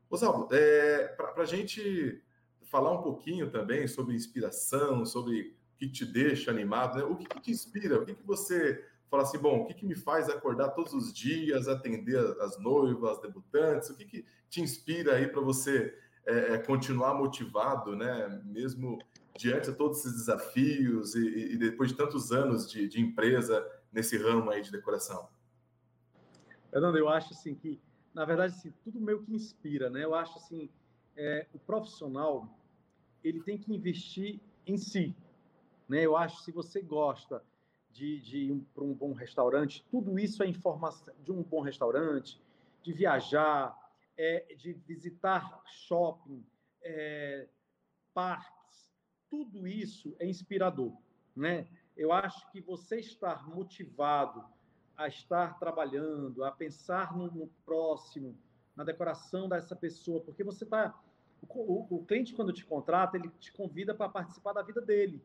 Oswaldo, 0.08 0.54
é, 0.54 1.08
para 1.08 1.42
a 1.42 1.44
gente 1.44 2.22
falar 2.62 2.92
um 2.92 3.02
pouquinho 3.02 3.50
também 3.50 3.88
sobre 3.88 4.14
inspiração, 4.14 5.04
sobre 5.04 5.56
o 5.74 5.78
que 5.78 5.88
te 5.88 6.06
deixa 6.06 6.50
animado, 6.50 6.98
né? 6.98 7.04
o 7.04 7.16
que, 7.16 7.26
que 7.26 7.40
te 7.40 7.50
inspira, 7.50 8.00
o 8.00 8.06
que, 8.06 8.14
que 8.14 8.26
você 8.26 8.86
fala 9.10 9.22
assim, 9.22 9.38
bom, 9.38 9.60
o 9.60 9.66
que, 9.66 9.74
que 9.74 9.86
me 9.86 9.94
faz 9.94 10.28
acordar 10.28 10.70
todos 10.70 10.92
os 10.92 11.12
dias, 11.12 11.68
atender 11.68 12.18
as 12.40 12.58
noivas, 12.58 13.12
as 13.12 13.20
debutantes, 13.20 13.90
o 13.90 13.96
que, 13.96 14.04
que 14.04 14.26
te 14.48 14.60
inspira 14.60 15.14
aí 15.14 15.26
para 15.28 15.40
você 15.40 15.94
é, 16.26 16.54
é, 16.54 16.58
continuar 16.58 17.14
motivado, 17.14 17.96
né? 17.96 18.42
Mesmo 18.44 18.98
diante 19.38 19.70
de 19.70 19.76
todos 19.76 20.00
esses 20.00 20.12
desafios 20.12 21.14
e, 21.14 21.54
e 21.54 21.56
depois 21.56 21.90
de 21.90 21.96
tantos 21.96 22.32
anos 22.32 22.70
de, 22.70 22.86
de, 22.88 23.00
empresa 23.00 23.66
nesse 23.90 24.18
ramo 24.18 24.50
aí 24.50 24.60
de 24.60 24.70
decoração? 24.70 25.28
Fernando, 26.70 26.98
eu 26.98 27.08
acho 27.08 27.32
assim 27.32 27.54
que, 27.54 27.80
na 28.12 28.24
verdade, 28.26 28.54
assim, 28.54 28.72
tudo 28.84 29.00
meio 29.00 29.22
que 29.22 29.34
inspira, 29.34 29.88
né? 29.88 30.04
Eu 30.04 30.14
acho 30.14 30.36
assim, 30.36 30.68
é, 31.16 31.46
o 31.54 31.58
profissional 31.58 32.46
ele 33.24 33.40
tem 33.42 33.56
que 33.56 33.74
investir 33.74 34.40
em 34.66 34.76
si, 34.76 35.16
né? 35.88 36.04
Eu 36.04 36.16
acho 36.16 36.42
se 36.42 36.52
você 36.52 36.82
gosta 36.82 37.42
de, 37.98 38.20
de 38.20 38.38
ir 38.38 38.60
para 38.74 38.84
um 38.84 38.94
bom 38.94 39.12
restaurante, 39.12 39.84
tudo 39.90 40.18
isso 40.18 40.42
é 40.42 40.46
informação 40.46 41.14
de 41.22 41.32
um 41.32 41.42
bom 41.42 41.60
restaurante, 41.60 42.40
de 42.82 42.92
viajar, 42.92 43.76
é, 44.16 44.54
de 44.56 44.72
visitar 44.72 45.62
shopping, 45.66 46.44
é, 46.82 47.48
parque 48.14 48.58
tudo 49.28 49.66
isso 49.66 50.16
é 50.18 50.26
inspirador, 50.26 50.96
né? 51.36 51.68
Eu 51.96 52.12
acho 52.12 52.50
que 52.50 52.60
você 52.60 52.98
estar 52.98 53.48
motivado 53.48 54.44
a 54.96 55.06
estar 55.06 55.58
trabalhando, 55.58 56.44
a 56.44 56.50
pensar 56.50 57.16
no, 57.16 57.30
no 57.30 57.46
próximo, 57.64 58.36
na 58.74 58.84
decoração 58.84 59.48
dessa 59.48 59.76
pessoa, 59.76 60.20
porque 60.20 60.42
você 60.42 60.64
está 60.64 60.98
o, 61.48 61.96
o, 61.96 62.04
cliente 62.04 62.34
quando 62.34 62.52
te 62.52 62.64
contrata 62.64 63.16
ele 63.16 63.28
te 63.38 63.52
convida 63.52 63.94
para 63.94 64.08
participar 64.08 64.52
da 64.52 64.62
vida 64.62 64.80
dele. 64.80 65.22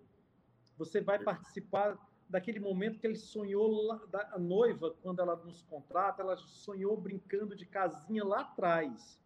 Você 0.77 1.01
vai 1.01 1.17
participar 1.17 1.97
daquele 2.33 2.59
momento 2.59 2.99
que 2.99 3.05
ele 3.05 3.15
sonhou 3.15 3.85
lá, 3.85 4.01
da, 4.09 4.31
a 4.33 4.39
noiva 4.39 4.89
quando 5.03 5.19
ela 5.19 5.35
nos 5.35 5.61
contrata, 5.61 6.23
ela 6.23 6.35
sonhou 6.35 6.97
brincando 6.97 7.55
de 7.55 7.63
casinha 7.63 8.25
lá 8.25 8.41
atrás. 8.41 9.19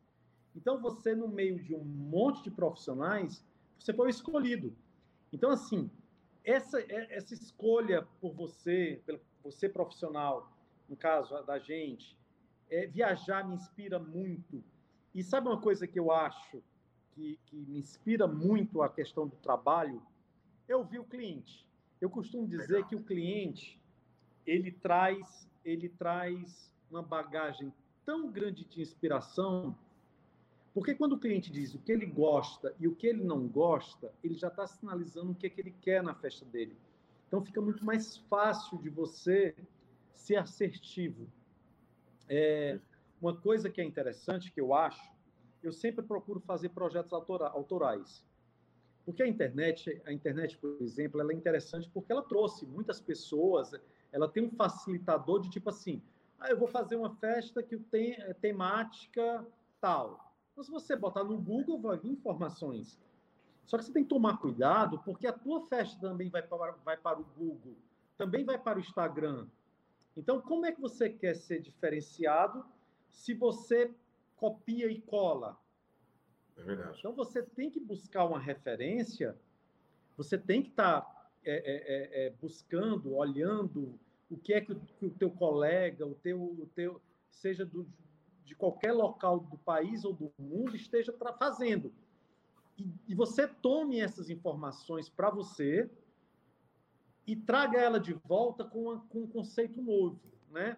Então 0.54 0.82
você 0.82 1.16
no 1.16 1.30
meio 1.30 1.58
de 1.64 1.74
um 1.74 1.86
monte 1.86 2.44
de 2.44 2.52
profissionais 2.52 3.46
você 3.80 3.94
foi 3.94 4.10
escolhido. 4.10 4.76
Então, 5.32 5.52
assim, 5.52 5.90
essa, 6.44 6.82
é, 6.82 7.16
essa 7.16 7.34
escolha 7.34 8.06
por 8.20 8.34
você, 8.34 9.02
pelo 9.06 9.22
você 9.42 9.70
profissional, 9.70 10.52
no 10.90 10.98
caso 10.98 11.42
da 11.44 11.58
gente, 11.60 12.18
é, 12.70 12.88
viajar 12.88 13.48
me 13.48 13.56
inspira 13.56 13.98
muito. 14.00 14.62
E 15.16 15.24
sabe 15.24 15.48
uma 15.48 15.62
coisa 15.62 15.88
que 15.88 15.98
eu 15.98 16.12
acho 16.12 16.62
que, 17.12 17.40
que 17.46 17.56
me 17.56 17.80
inspira 17.80 18.28
muito 18.28 18.82
a 18.82 18.90
questão 18.90 19.26
do 19.26 19.38
trabalho? 19.38 20.02
Eu 20.68 20.84
vi 20.84 21.00
o 21.00 21.06
cliente. 21.06 21.66
Eu 22.00 22.10
costumo 22.10 22.48
dizer 22.48 22.74
Legal. 22.74 22.90
que 22.90 22.96
o 22.96 23.04
cliente 23.04 23.80
ele 24.46 24.72
traz 24.72 25.48
ele 25.66 25.90
traz 25.90 26.74
uma 26.90 27.02
bagagem 27.02 27.74
tão 28.06 28.32
grande 28.32 28.64
de 28.64 28.82
inspiração 28.82 29.76
porque 30.78 30.94
quando 30.94 31.14
o 31.14 31.20
cliente 31.20 31.52
diz 31.52 31.74
o 31.74 31.80
que 31.80 31.92
ele 31.92 32.06
gosta 32.06 32.72
e 32.80 32.88
o 32.88 32.96
que 32.96 33.08
ele 33.08 33.24
não 33.24 33.48
gosta, 33.48 34.14
ele 34.24 34.36
já 34.36 34.48
está 34.48 34.68
sinalizando 34.68 35.32
o 35.32 35.36
que, 35.36 35.48
é 35.48 35.50
que 35.50 35.60
ele 35.60 35.74
quer 35.82 36.04
na 36.04 36.14
festa 36.14 36.46
dele. 36.46 36.78
Então 37.28 37.44
fica 37.44 37.60
muito 37.60 37.84
mais 37.84 38.18
fácil 38.30 38.78
de 38.78 38.88
você 38.88 39.56
ser 40.14 40.36
assertivo. 40.36 41.28
É, 42.30 42.80
uma 43.20 43.36
coisa 43.36 43.72
que 43.72 43.82
é 43.82 43.84
interessante, 43.84 44.52
que 44.52 44.62
eu 44.62 44.72
acho, 44.72 45.12
eu 45.64 45.72
sempre 45.72 46.06
procuro 46.06 46.40
fazer 46.42 46.70
projetos 46.70 47.12
autorais. 47.12 48.24
Porque 49.08 49.24
a 49.24 49.28
internet, 49.28 50.02
a 50.06 50.12
internet, 50.12 50.58
por 50.58 50.82
exemplo, 50.82 51.22
ela 51.22 51.32
é 51.32 51.34
interessante 51.34 51.90
porque 51.94 52.12
ela 52.12 52.22
trouxe 52.22 52.66
muitas 52.66 53.00
pessoas, 53.00 53.72
ela 54.12 54.28
tem 54.28 54.44
um 54.44 54.52
facilitador 54.52 55.40
de 55.40 55.50
tipo 55.50 55.70
assim, 55.70 56.04
ah, 56.38 56.50
eu 56.50 56.60
vou 56.60 56.68
fazer 56.68 56.98
uma 56.98 57.16
festa 57.16 57.64
que 57.64 57.78
tem 57.78 58.16
é, 58.16 58.34
temática 58.34 59.48
tal. 59.80 60.36
Então, 60.52 60.62
se 60.62 60.70
você 60.70 60.94
botar 60.94 61.24
no 61.24 61.38
Google, 61.38 61.80
vai 61.80 61.98
vir 61.98 62.12
informações. 62.12 63.00
Só 63.66 63.78
que 63.78 63.86
você 63.86 63.94
tem 63.94 64.04
que 64.04 64.10
tomar 64.10 64.40
cuidado, 64.40 65.00
porque 65.06 65.26
a 65.26 65.32
tua 65.32 65.66
festa 65.68 65.98
também 66.02 66.30
vai 66.30 66.42
para, 66.42 66.74
vai 66.84 66.98
para 66.98 67.18
o 67.18 67.24
Google, 67.24 67.78
também 68.18 68.44
vai 68.44 68.58
para 68.58 68.78
o 68.78 68.82
Instagram. 68.82 69.48
Então, 70.18 70.42
como 70.42 70.66
é 70.66 70.74
que 70.74 70.82
você 70.82 71.10
quer 71.10 71.38
ser 71.38 71.62
diferenciado 71.62 72.66
se 73.10 73.34
você 73.34 73.90
copia 74.36 74.92
e 74.92 75.00
cola? 75.00 75.58
É 76.58 76.62
verdade. 76.62 76.98
Então, 77.00 77.14
você 77.14 77.44
tem 77.44 77.70
que 77.70 77.80
buscar 77.80 78.26
uma 78.26 78.40
referência, 78.40 79.38
você 80.16 80.38
tem 80.38 80.62
que 80.62 80.70
estar 80.70 81.02
tá, 81.02 81.32
é, 81.44 81.56
é, 81.56 82.26
é, 82.26 82.28
é, 82.28 82.30
buscando, 82.32 83.16
olhando 83.16 84.00
o 84.30 84.38
que 84.38 84.54
é 84.54 84.62
que 84.62 84.74
o, 84.74 84.80
que 84.80 85.06
o 85.06 85.12
teu 85.12 85.32
colega, 85.32 86.06
o 86.06 86.16
teu, 86.16 86.42
o 86.42 86.70
teu 86.74 87.02
seja 87.30 87.66
do, 87.66 87.88
de 88.44 88.56
qualquer 88.56 88.92
local 88.92 89.40
do 89.40 89.58
país 89.58 90.04
ou 90.04 90.14
do 90.14 90.32
mundo 90.38 90.76
esteja 90.76 91.14
fazendo. 91.38 91.94
E, 92.78 92.92
e 93.08 93.16
você 93.16 93.48
tome 93.48 94.00
essas 94.00 94.30
informações 94.30 95.10
para 95.10 95.30
você 95.30 95.90
e 97.26 97.36
traga 97.36 97.80
ela 97.80 98.00
de 98.00 98.14
volta 98.14 98.64
com, 98.64 98.84
uma, 98.84 99.00
com 99.08 99.24
um 99.24 99.28
conceito 99.28 99.82
novo, 99.82 100.20
né? 100.50 100.78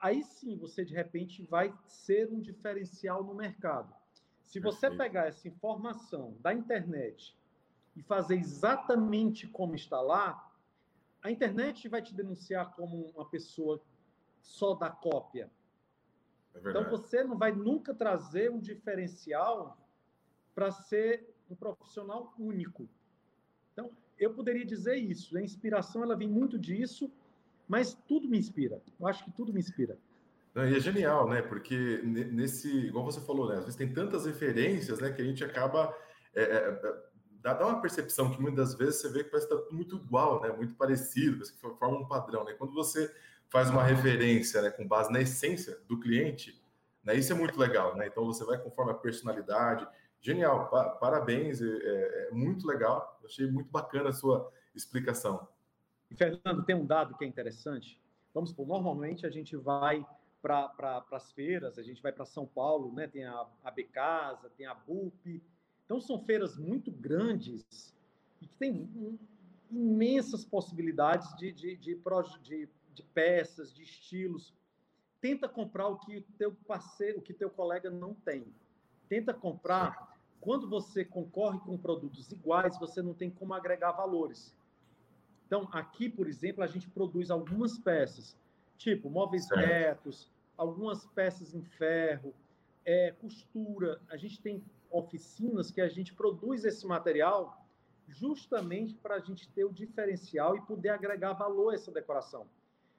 Aí 0.00 0.22
sim 0.22 0.56
você 0.56 0.84
de 0.84 0.92
repente 0.92 1.42
vai 1.42 1.72
ser 1.86 2.30
um 2.30 2.40
diferencial 2.40 3.24
no 3.24 3.34
mercado. 3.34 3.94
Se 4.44 4.60
você 4.60 4.90
pegar 4.90 5.26
essa 5.26 5.48
informação 5.48 6.36
da 6.40 6.52
internet 6.52 7.36
e 7.96 8.02
fazer 8.02 8.36
exatamente 8.36 9.46
como 9.46 9.74
está 9.74 10.00
lá, 10.00 10.52
a 11.22 11.30
internet 11.30 11.88
vai 11.88 12.02
te 12.02 12.14
denunciar 12.14 12.74
como 12.74 13.06
uma 13.10 13.28
pessoa 13.28 13.82
só 14.40 14.74
da 14.74 14.90
cópia. 14.90 15.50
É 16.54 16.70
então 16.70 16.88
você 16.88 17.24
não 17.24 17.36
vai 17.36 17.50
nunca 17.50 17.94
trazer 17.94 18.50
um 18.50 18.60
diferencial 18.60 19.76
para 20.54 20.70
ser 20.70 21.34
um 21.50 21.56
profissional 21.56 22.32
único. 22.38 22.88
Então, 23.72 23.90
eu 24.18 24.32
poderia 24.32 24.64
dizer 24.64 24.96
isso. 24.96 25.36
A 25.36 25.42
inspiração 25.42 26.02
ela 26.02 26.14
vem 26.14 26.28
muito 26.28 26.58
disso, 26.58 27.10
mas 27.66 27.94
tudo 27.94 28.28
me 28.28 28.38
inspira. 28.38 28.80
Eu 29.00 29.06
acho 29.06 29.24
que 29.24 29.32
tudo 29.32 29.52
me 29.52 29.60
inspira. 29.60 29.98
Não, 30.54 30.68
e 30.68 30.76
é 30.76 30.80
genial, 30.80 31.28
né? 31.28 31.42
Porque 31.42 32.00
nesse, 32.04 32.68
igual 32.86 33.04
você 33.04 33.20
falou, 33.20 33.48
né? 33.48 33.56
Às 33.56 33.64
vezes 33.64 33.76
tem 33.76 33.92
tantas 33.92 34.24
referências, 34.24 35.00
né? 35.00 35.10
Que 35.10 35.20
a 35.20 35.24
gente 35.24 35.42
acaba 35.42 35.94
é, 36.32 36.42
é, 36.42 36.56
é 36.56 36.94
dá, 37.42 37.52
dá 37.54 37.66
uma 37.66 37.80
percepção 37.80 38.30
que 38.30 38.40
muitas 38.40 38.74
vezes 38.74 39.00
você 39.00 39.08
vê 39.10 39.24
que 39.24 39.30
parece 39.30 39.46
estar 39.46 39.60
tá 39.60 39.74
muito 39.74 39.96
igual, 39.96 40.40
né? 40.40 40.50
Muito 40.50 40.74
parecido, 40.74 41.36
parece 41.36 41.52
que 41.52 41.60
forma 41.60 41.98
um 41.98 42.06
padrão, 42.06 42.44
né? 42.44 42.54
Quando 42.54 42.72
você 42.72 43.12
faz 43.48 43.68
uma 43.68 43.82
referência, 43.82 44.62
né? 44.62 44.70
Com 44.70 44.86
base 44.86 45.12
na 45.12 45.20
essência 45.20 45.78
do 45.88 45.98
cliente, 45.98 46.62
né? 47.02 47.14
Isso 47.16 47.32
é 47.32 47.36
muito 47.36 47.58
legal, 47.58 47.96
né? 47.96 48.06
Então 48.06 48.24
você 48.24 48.44
vai 48.44 48.56
conforme 48.56 48.92
a 48.92 48.94
personalidade. 48.94 49.86
Genial, 50.20 50.70
pa 50.70 50.88
parabéns, 50.88 51.60
é, 51.60 51.66
é, 51.66 52.28
é 52.28 52.30
muito 52.30 52.66
legal. 52.66 53.20
achei 53.24 53.50
muito 53.50 53.70
bacana 53.70 54.08
a 54.10 54.12
sua 54.12 54.50
explicação. 54.74 55.46
Fernando, 56.16 56.64
tem 56.64 56.76
um 56.76 56.86
dado 56.86 57.16
que 57.16 57.24
é 57.24 57.28
interessante. 57.28 58.00
Vamos 58.32 58.50
supor, 58.50 58.66
normalmente 58.66 59.26
a 59.26 59.30
gente 59.30 59.56
vai 59.56 60.04
para 60.44 60.68
pra, 60.68 61.02
as 61.12 61.32
feiras, 61.32 61.78
a 61.78 61.82
gente 61.82 62.02
vai 62.02 62.12
para 62.12 62.26
São 62.26 62.44
Paulo, 62.44 62.92
né? 62.92 63.06
Tem 63.08 63.24
a, 63.24 63.46
a 63.64 63.70
Becasa, 63.70 64.50
tem 64.50 64.66
a 64.66 64.74
BUP. 64.74 65.42
Então 65.86 65.98
são 66.02 66.22
feiras 66.22 66.58
muito 66.58 66.92
grandes 66.92 67.94
e 68.42 68.46
que 68.46 68.54
tem 68.58 69.18
imensas 69.70 70.44
possibilidades 70.44 71.34
de, 71.38 71.50
de, 71.50 71.76
de, 71.76 71.98
de, 72.42 72.68
de 72.92 73.02
peças, 73.14 73.72
de 73.72 73.84
estilos. 73.84 74.52
Tenta 75.18 75.48
comprar 75.48 75.88
o 75.88 75.96
que 75.96 76.20
teu 76.36 76.52
parceiro, 76.68 77.20
o 77.20 77.22
que 77.22 77.32
teu 77.32 77.48
colega 77.48 77.88
não 77.90 78.12
tem. 78.12 78.44
Tenta 79.08 79.32
comprar. 79.32 80.14
Quando 80.42 80.68
você 80.68 81.06
concorre 81.06 81.58
com 81.60 81.78
produtos 81.78 82.30
iguais, 82.30 82.78
você 82.78 83.00
não 83.00 83.14
tem 83.14 83.30
como 83.30 83.54
agregar 83.54 83.92
valores. 83.92 84.54
Então, 85.46 85.66
aqui, 85.72 86.10
por 86.10 86.28
exemplo, 86.28 86.62
a 86.62 86.66
gente 86.66 86.86
produz 86.90 87.30
algumas 87.30 87.78
peças, 87.78 88.36
tipo 88.76 89.08
móveis 89.08 89.46
certo. 89.46 89.66
retos, 89.66 90.33
algumas 90.56 91.06
peças 91.06 91.54
em 91.54 91.62
ferro, 91.62 92.34
é, 92.84 93.12
costura. 93.12 94.00
A 94.08 94.16
gente 94.16 94.40
tem 94.40 94.62
oficinas 94.90 95.70
que 95.70 95.80
a 95.80 95.88
gente 95.88 96.14
produz 96.14 96.64
esse 96.64 96.86
material 96.86 97.64
justamente 98.06 98.94
para 98.94 99.16
a 99.16 99.20
gente 99.20 99.48
ter 99.50 99.64
o 99.64 99.72
diferencial 99.72 100.56
e 100.56 100.60
poder 100.60 100.90
agregar 100.90 101.32
valor 101.32 101.70
a 101.70 101.74
essa 101.74 101.90
decoração. 101.90 102.46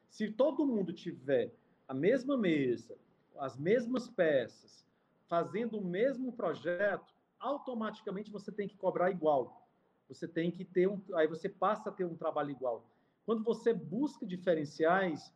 Se 0.09 0.31
todo 0.31 0.65
mundo 0.65 0.91
tiver 0.91 1.53
a 1.87 1.93
mesma 1.93 2.37
mesa, 2.37 2.97
as 3.37 3.57
mesmas 3.57 4.07
peças, 4.07 4.85
fazendo 5.27 5.77
o 5.77 5.83
mesmo 5.83 6.31
projeto, 6.31 7.13
automaticamente 7.39 8.31
você 8.31 8.51
tem 8.51 8.67
que 8.67 8.77
cobrar 8.77 9.11
igual. 9.11 9.67
Você 10.07 10.27
tem 10.27 10.51
que 10.51 10.63
ter 10.63 10.87
um, 10.87 11.01
aí 11.15 11.27
você 11.27 11.49
passa 11.49 11.89
a 11.89 11.91
ter 11.91 12.05
um 12.05 12.15
trabalho 12.15 12.51
igual. 12.51 12.85
Quando 13.25 13.43
você 13.43 13.73
busca 13.73 14.25
diferenciais, 14.25 15.33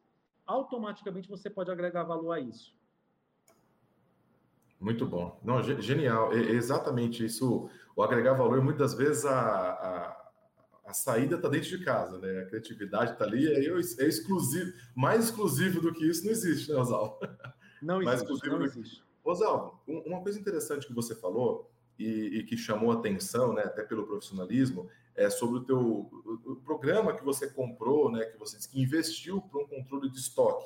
automaticamente 0.50 1.30
você 1.30 1.50
pode 1.50 1.70
agregar 1.70 2.04
valor 2.04 2.32
a 2.32 2.40
isso. 2.40 2.74
Muito 4.80 5.06
bom. 5.06 5.40
Não, 5.44 5.62
genial. 5.62 6.34
É 6.34 6.40
exatamente 6.40 7.24
isso. 7.24 7.70
O 7.96 8.02
agregar 8.02 8.34
valor, 8.34 8.64
muitas 8.64 8.94
vezes 8.94 9.26
a, 9.26 9.40
a, 9.40 10.32
a 10.86 10.94
saída 10.94 11.36
está 11.36 11.48
dentro 11.50 11.70
de 11.70 11.84
casa, 11.84 12.18
né? 12.18 12.42
A 12.42 12.46
criatividade 12.46 13.12
está 13.12 13.26
ali, 13.26 13.46
é, 13.46 13.68
é, 13.68 14.08
exclusivo. 14.08 14.72
Mais 14.96 15.26
exclusivo 15.26 15.82
do 15.82 15.94
que 15.94 16.10
isso 16.10 16.24
não 16.24 16.32
existe, 16.32 16.72
né, 16.72 16.78
Oswaldo? 16.78 17.18
Não 17.82 18.02
Mais 18.02 18.22
existe. 18.22 18.50
Não 18.50 18.62
existe. 18.62 19.04
Oswaldo, 19.24 19.80
uma 19.88 20.22
coisa 20.22 20.38
interessante 20.38 20.86
que 20.86 20.94
você 20.94 21.16
falou 21.16 21.72
e, 21.98 22.40
e, 22.40 22.44
que 22.44 22.58
chamou 22.58 22.92
atenção, 22.92 23.54
né, 23.54 23.64
até 23.64 23.84
pelo 23.84 24.06
profissionalismo, 24.06 24.90
é 25.20 25.30
sobre 25.30 25.60
o 25.60 25.64
teu 25.64 25.78
o, 25.78 26.52
o 26.54 26.56
programa 26.58 27.14
que 27.14 27.24
você 27.24 27.50
comprou, 27.50 28.10
né, 28.10 28.24
que 28.24 28.38
você 28.38 28.58
que 28.70 28.82
investiu 28.82 29.42
para 29.42 29.62
um 29.62 29.68
controle 29.68 30.10
de 30.10 30.18
estoque, 30.18 30.66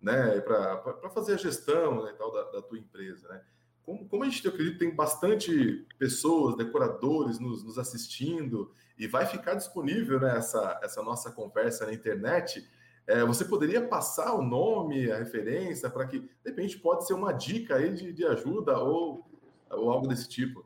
né, 0.00 0.40
para 0.40 1.10
fazer 1.10 1.34
a 1.34 1.36
gestão 1.36 2.02
né, 2.02 2.14
tal 2.16 2.32
da, 2.32 2.44
da 2.50 2.62
tua 2.62 2.78
empresa, 2.78 3.28
né? 3.28 3.42
Como, 3.82 4.08
como, 4.08 4.22
a 4.22 4.28
gente 4.28 4.44
eu 4.44 4.52
acredito 4.52 4.78
tem 4.78 4.94
bastante 4.94 5.86
pessoas, 5.98 6.56
decoradores 6.56 7.38
nos, 7.38 7.62
nos 7.64 7.78
assistindo 7.78 8.72
e 8.98 9.06
vai 9.06 9.26
ficar 9.26 9.54
disponível 9.54 10.20
né, 10.20 10.36
essa, 10.36 10.80
essa 10.82 11.02
nossa 11.02 11.30
conversa 11.32 11.86
na 11.86 11.92
internet, 11.92 12.66
é, 13.06 13.24
você 13.24 13.44
poderia 13.44 13.86
passar 13.86 14.34
o 14.34 14.42
nome, 14.42 15.10
a 15.10 15.18
referência, 15.18 15.90
para 15.90 16.06
que, 16.06 16.20
de 16.20 16.30
repente, 16.44 16.78
pode 16.78 17.06
ser 17.06 17.14
uma 17.14 17.32
dica 17.32 17.76
aí 17.76 17.92
de, 17.92 18.12
de 18.12 18.24
ajuda 18.24 18.78
ou, 18.78 19.26
ou 19.70 19.90
algo 19.90 20.06
desse 20.06 20.28
tipo? 20.28 20.64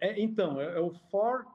É, 0.00 0.20
então, 0.20 0.60
é, 0.60 0.76
é 0.76 0.80
o 0.80 0.92
For. 1.10 1.46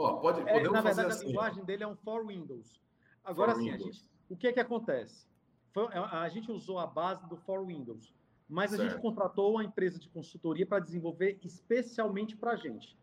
Oh, 0.00 0.20
pode, 0.20 0.48
é, 0.48 0.62
na 0.70 0.80
verdade, 0.80 1.10
assim, 1.10 1.24
a 1.24 1.28
linguagem 1.28 1.64
dele 1.64 1.82
é 1.82 1.86
um 1.86 1.96
For 1.96 2.24
Windows. 2.24 2.80
Agora, 3.24 3.52
for 3.52 3.60
sim, 3.60 3.72
Windows. 3.72 3.96
Gente, 3.96 4.10
o 4.30 4.36
que 4.36 4.46
é 4.46 4.52
que 4.52 4.60
acontece? 4.60 5.26
Foi, 5.72 5.88
a, 5.92 6.22
a, 6.22 6.28
gente 6.28 6.52
usou 6.52 6.78
a 6.78 6.86
base 6.86 7.28
do 7.28 7.36
For 7.36 7.66
Windows, 7.66 8.14
mas 8.48 8.70
certo. 8.70 8.82
a 8.82 8.88
gente 8.88 9.02
contratou 9.02 9.54
uma 9.54 9.64
empresa 9.64 9.98
de 9.98 10.08
consultoria 10.08 10.64
para 10.64 10.78
desenvolver 10.78 11.40
especialmente 11.42 12.36
para 12.36 12.52
a 12.52 12.56
gente. 12.56 12.96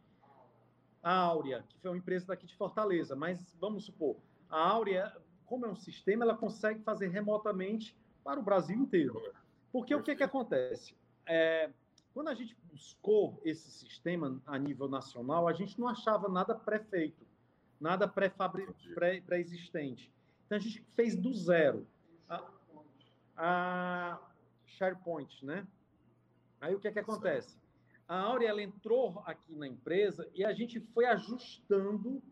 A 1.04 1.14
Áurea, 1.14 1.66
que 1.68 1.78
foi 1.80 1.92
uma 1.92 1.98
empresa 1.98 2.28
daqui 2.28 2.48
de 2.48 2.56
Fortaleza, 2.56 3.14
mas 3.14 3.54
vamos 3.60 3.86
supor, 3.86 4.16
a 4.50 4.58
Áurea, 4.58 5.14
como 5.46 5.66
é 5.66 5.70
um 5.70 5.76
sistema, 5.76 6.24
ela 6.24 6.38
consegue 6.38 6.82
fazer 6.82 7.10
remotamente 7.10 7.94
para 8.24 8.40
o 8.40 8.44
Brasil 8.44 8.78
inteiro. 8.78 9.14
Porque 9.70 9.94
Perfeito. 9.94 10.00
o 10.00 10.04
que, 10.04 10.16
que 10.16 10.24
acontece? 10.24 10.96
É, 11.28 11.70
quando 12.16 12.30
a 12.30 12.34
gente 12.34 12.56
buscou 12.72 13.40
esse 13.44 13.70
sistema 13.70 14.42
a 14.48 14.58
nível 14.58 14.88
nacional, 14.88 15.50
a 15.50 15.54
gente 15.54 15.78
não 15.78 15.90
achava 15.90 16.30
nada 16.30 16.56
pré-feito, 16.56 17.28
nada 17.78 18.08
pré-existente. 18.08 20.10
Então 20.46 20.58
a 20.58 20.62
gente 20.62 20.82
fez 20.96 21.14
do 21.14 21.34
zero. 21.34 21.86
A, 22.30 22.52
a 23.36 24.18
SharePoint, 24.66 25.46
né? 25.46 25.68
Aí 26.62 26.74
o 26.74 26.80
que 26.80 26.88
é 26.88 26.92
que 26.94 27.00
acontece? 27.00 27.58
A 28.08 28.18
Aurea 28.18 28.64
entrou 28.64 29.22
aqui 29.26 29.54
na 29.54 29.68
empresa 29.68 30.26
e 30.34 30.46
a 30.46 30.54
gente 30.54 30.80
foi 30.80 31.04
ajustando. 31.08 32.24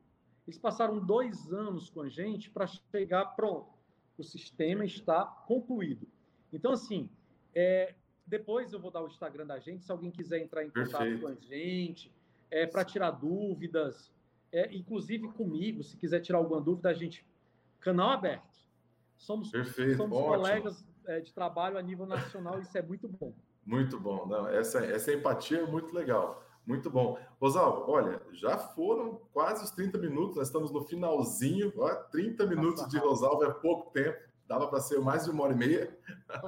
Eles 0.48 0.58
passaram 0.58 0.98
dois 0.98 1.52
anos 1.52 1.90
com 1.90 2.00
a 2.00 2.08
gente 2.08 2.50
para 2.50 2.68
chegar 2.68 3.36
pronto. 3.36 3.74
O 4.18 4.24
sistema 4.24 4.86
está 4.86 5.26
concluído. 5.26 6.08
Então, 6.54 6.72
assim, 6.72 7.10
é, 7.54 7.94
depois 8.26 8.72
eu 8.74 8.80
vou 8.80 8.92
dar 8.92 9.04
o 9.04 9.08
Instagram 9.08 9.46
da 9.46 9.60
gente, 9.60 9.84
se 9.84 9.92
alguém 9.92 10.12
quiser 10.12 10.40
entrar 10.40 10.64
em 10.64 10.70
contato 10.70 10.98
Perfeito. 10.98 11.22
com 11.22 11.28
a 11.28 11.36
gente, 11.36 12.12
é, 12.50 12.66
para 12.66 12.86
tirar 12.86 13.12
dúvidas, 13.12 14.12
é, 14.52 14.74
inclusive 14.74 15.28
comigo, 15.30 15.84
se 15.84 15.98
quiser 15.98 16.20
tirar 16.22 16.38
alguma 16.38 16.62
dúvida, 16.62 16.90
a 16.90 16.94
gente. 16.94 17.26
Canal 17.80 18.12
aberto. 18.12 18.64
Somos, 19.18 19.52
Perfeito, 19.52 19.98
somos 19.98 20.18
colegas 20.18 20.86
é, 21.06 21.20
de 21.20 21.34
trabalho 21.34 21.78
a 21.78 21.82
nível 21.82 22.06
nacional, 22.06 22.60
isso 22.62 22.78
é 22.78 22.82
muito 22.82 23.08
bom. 23.08 23.34
Muito 23.66 24.00
bom. 24.00 24.26
Não, 24.26 24.48
essa, 24.48 24.86
essa 24.86 25.12
empatia 25.12 25.60
é 25.60 25.66
muito 25.66 25.94
legal. 25.94 26.44
Muito 26.66 26.90
bom. 26.90 27.20
Rosalvo, 27.42 27.92
olha, 27.92 28.22
já 28.32 28.58
foram 28.58 29.20
quase 29.34 29.66
os 29.66 29.72
30 29.72 29.98
minutos, 29.98 30.38
nós 30.38 30.48
estamos 30.48 30.72
no 30.72 30.82
finalzinho. 30.84 31.74
Ó, 31.76 31.94
30 31.94 32.46
minutos 32.46 32.88
de 32.88 32.98
Rosalvo 32.98 33.44
é 33.44 33.52
pouco 33.52 33.92
tempo 33.92 34.18
dava 34.48 34.68
para 34.68 34.80
ser 34.80 35.00
mais 35.00 35.26
de 35.26 35.32
uma 35.32 35.44
hora 35.44 35.54
e 35.54 35.58
meia. 35.58 35.98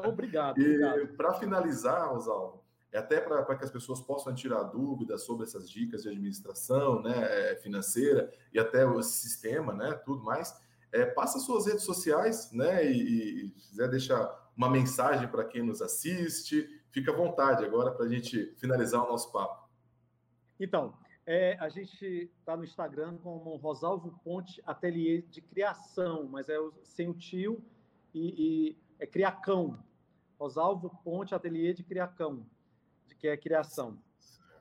Obrigado. 0.05 0.57
e 0.59 1.07
para 1.15 1.33
finalizar, 1.33 2.09
Rosalvo, 2.09 2.63
é 2.91 2.97
até 2.97 3.19
para 3.19 3.43
que 3.55 3.63
as 3.63 3.71
pessoas 3.71 3.99
possam 3.99 4.33
tirar 4.33 4.63
dúvidas 4.63 5.23
sobre 5.23 5.43
essas 5.43 5.69
dicas 5.69 6.03
de 6.03 6.09
administração 6.09 7.01
né, 7.01 7.51
é, 7.51 7.55
financeira 7.57 8.31
e 8.53 8.59
até 8.59 8.85
o 8.85 9.01
sistema, 9.01 9.73
né, 9.73 9.93
tudo 10.05 10.23
mais, 10.23 10.57
é, 10.91 11.05
passa 11.05 11.39
suas 11.39 11.65
redes 11.65 11.83
sociais, 11.83 12.51
né, 12.53 12.89
e, 12.89 13.47
e 13.47 13.49
quiser 13.51 13.89
deixar 13.89 14.45
uma 14.55 14.69
mensagem 14.69 15.27
para 15.27 15.43
quem 15.43 15.61
nos 15.61 15.81
assiste, 15.81 16.69
fica 16.89 17.11
à 17.11 17.15
vontade 17.15 17.65
agora 17.65 17.91
para 17.91 18.05
a 18.05 18.09
gente 18.09 18.53
finalizar 18.55 19.03
o 19.03 19.09
nosso 19.09 19.29
papo. 19.29 19.67
Então, 20.57 20.93
é, 21.25 21.57
a 21.59 21.67
gente 21.67 22.31
está 22.39 22.55
no 22.55 22.63
Instagram 22.63 23.17
como 23.17 23.57
Rosalvo 23.57 24.17
Ponte 24.23 24.61
Ateliê 24.65 25.21
de 25.23 25.41
Criação, 25.41 26.29
mas 26.31 26.47
é 26.47 26.55
sem 26.83 27.09
o 27.09 27.13
tio 27.13 27.61
e, 28.15 28.33
e 28.37 28.77
é 28.97 29.05
Criacão. 29.05 29.77
Rosalvo 30.39 30.89
Ponte 31.03 31.35
Ateliê 31.35 31.73
de 31.73 31.83
Criacão, 31.83 32.45
que 33.19 33.27
é 33.27 33.37
criação. 33.37 33.97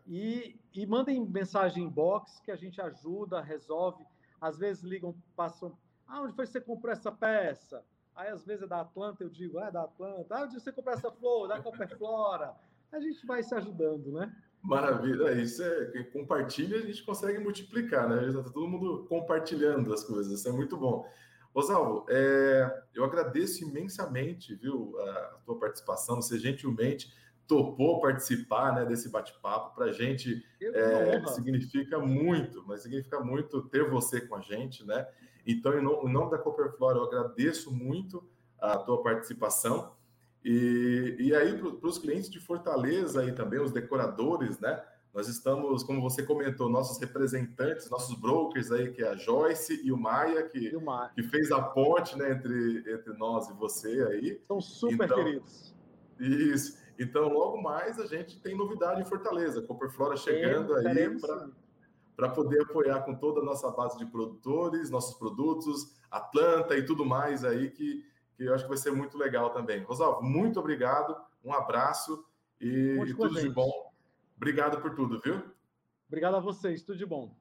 E, 0.07 0.61
e 0.73 0.87
mandem 0.87 1.25
mensagem 1.27 1.85
inbox 1.85 2.41
que 2.41 2.51
a 2.51 2.57
gente 2.57 2.81
ajuda, 2.81 3.41
resolve. 3.41 4.05
Às 4.41 4.59
vezes 4.59 4.83
ligam, 4.83 5.15
passam. 5.35 5.77
Ah, 6.07 6.21
onde 6.23 6.35
foi 6.35 6.47
que 6.47 6.53
você 6.53 6.61
comprou 6.61 6.93
essa 6.93 7.11
peça? 7.11 7.85
Aí 8.15 8.29
às 8.29 8.45
vezes 8.45 8.63
é 8.63 8.67
da 8.67 8.83
Atlanta, 8.83 9.25
eu 9.25 9.31
digo, 9.31 9.59
ah, 9.59 9.67
é 9.67 9.73
da 9.73 9.83
Atlanta. 9.83 10.37
Ah, 10.37 10.43
onde 10.45 10.55
você 10.55 10.71
comprou 10.71 10.95
essa 10.95 11.11
flor? 11.11 11.49
Da 11.49 11.61
Copperflora. 11.61 12.55
A 12.93 13.01
gente 13.01 13.27
vai 13.27 13.43
se 13.43 13.55
ajudando, 13.55 14.13
né? 14.13 14.33
Maravilha, 14.63 15.33
isso 15.33 15.63
é 15.63 16.05
compartilha, 16.05 16.79
a 16.79 16.83
gente 16.83 17.03
consegue 17.03 17.39
multiplicar, 17.39 18.09
né? 18.09 18.29
Está 18.29 18.43
todo 18.45 18.69
mundo 18.69 19.05
compartilhando 19.09 19.93
as 19.93 20.05
coisas, 20.05 20.33
isso 20.33 20.49
é 20.49 20.53
muito 20.53 20.77
bom. 20.77 21.07
Rosalvo, 21.55 22.05
é, 22.09 22.83
eu 22.93 23.05
agradeço 23.05 23.63
imensamente, 23.63 24.55
viu, 24.55 24.99
a 24.99 25.39
tua 25.45 25.59
participação, 25.59 26.17
você 26.17 26.39
gentilmente 26.39 27.13
topou 27.47 28.01
participar 28.01 28.75
né, 28.75 28.85
desse 28.85 29.09
bate-papo. 29.09 29.75
Para 29.75 29.87
a 29.87 29.93
gente 29.93 30.45
é, 30.61 31.27
significa 31.29 31.99
muito, 31.99 32.65
mas 32.67 32.83
significa 32.83 33.21
muito 33.21 33.63
ter 33.69 33.89
você 33.89 34.21
com 34.21 34.35
a 34.35 34.41
gente, 34.41 34.85
né? 34.85 35.07
Então, 35.47 35.79
em 35.79 35.83
nome 36.13 36.31
da 36.31 36.39
Copperflora, 36.39 36.99
eu 36.99 37.05
agradeço 37.05 37.71
muito 37.71 38.27
a 38.59 38.79
tua 38.79 39.03
participação. 39.03 39.95
E, 40.43 41.17
e 41.19 41.35
aí, 41.35 41.57
para 41.59 41.89
os 41.89 41.99
clientes 41.99 42.31
de 42.31 42.41
Fortaleza 42.41 43.21
aí 43.21 43.33
também, 43.33 43.61
os 43.61 43.71
decoradores, 43.71 44.59
né? 44.59 44.83
Nós 45.15 45.29
estamos, 45.29 45.85
como 45.85 46.03
você 46.03 46.25
comentou, 46.25 46.69
nossos 46.69 46.99
representantes, 46.99 47.89
nossos 47.89 48.19
brokers 48.19 48.73
aí, 48.73 48.91
que 48.91 49.01
é 49.01 49.11
a 49.11 49.15
Joyce 49.15 49.81
e 49.85 49.93
o 49.93 49.97
Maia, 49.97 50.43
que, 50.43 50.75
o 50.75 50.81
Maia. 50.81 51.11
que 51.15 51.23
fez 51.23 51.53
a 51.53 51.63
ponte 51.63 52.19
né, 52.19 52.33
entre, 52.33 52.79
entre 52.93 53.13
nós 53.17 53.49
e 53.49 53.53
você 53.53 54.03
aí. 54.11 54.43
São 54.49 54.61
super 54.61 55.05
então, 55.05 55.17
queridos. 55.17 55.73
Isso. 56.19 56.77
Então, 56.99 57.29
logo 57.29 57.63
mais 57.63 58.01
a 58.01 58.07
gente 58.07 58.41
tem 58.41 58.57
novidade 58.57 59.03
em 59.03 59.05
Fortaleza, 59.05 59.63
Copperflora 59.63 60.17
chegando 60.17 60.77
é, 60.79 60.91
aí 60.91 61.17
para 62.17 62.29
poder 62.31 62.63
apoiar 62.63 63.03
com 63.03 63.15
toda 63.15 63.41
a 63.41 63.45
nossa 63.45 63.71
base 63.71 63.97
de 63.97 64.07
produtores, 64.07 64.91
nossos 64.91 65.17
produtos, 65.17 65.95
Atlanta 66.11 66.77
e 66.77 66.85
tudo 66.85 67.05
mais 67.05 67.45
aí, 67.45 67.71
que, 67.71 68.05
que 68.37 68.45
eu 68.45 68.55
acho 68.55 68.65
que 68.65 68.69
vai 68.69 68.79
ser 68.79 68.91
muito 68.91 69.17
legal 69.17 69.51
também. 69.51 69.83
Rosalvo, 69.85 70.23
muito 70.23 70.59
obrigado, 70.59 71.17
um 71.45 71.53
abraço 71.53 72.25
e, 72.61 72.99
e 73.07 73.15
tudo 73.15 73.41
de 73.41 73.49
bom 73.49 73.84
Obrigado 74.37 74.81
por 74.81 74.95
tudo, 74.95 75.21
viu? 75.21 75.43
Obrigado 76.09 76.37
a 76.37 76.41
vocês, 76.41 76.83
tudo 76.83 76.99
de 76.99 77.07
bom. 77.07 77.35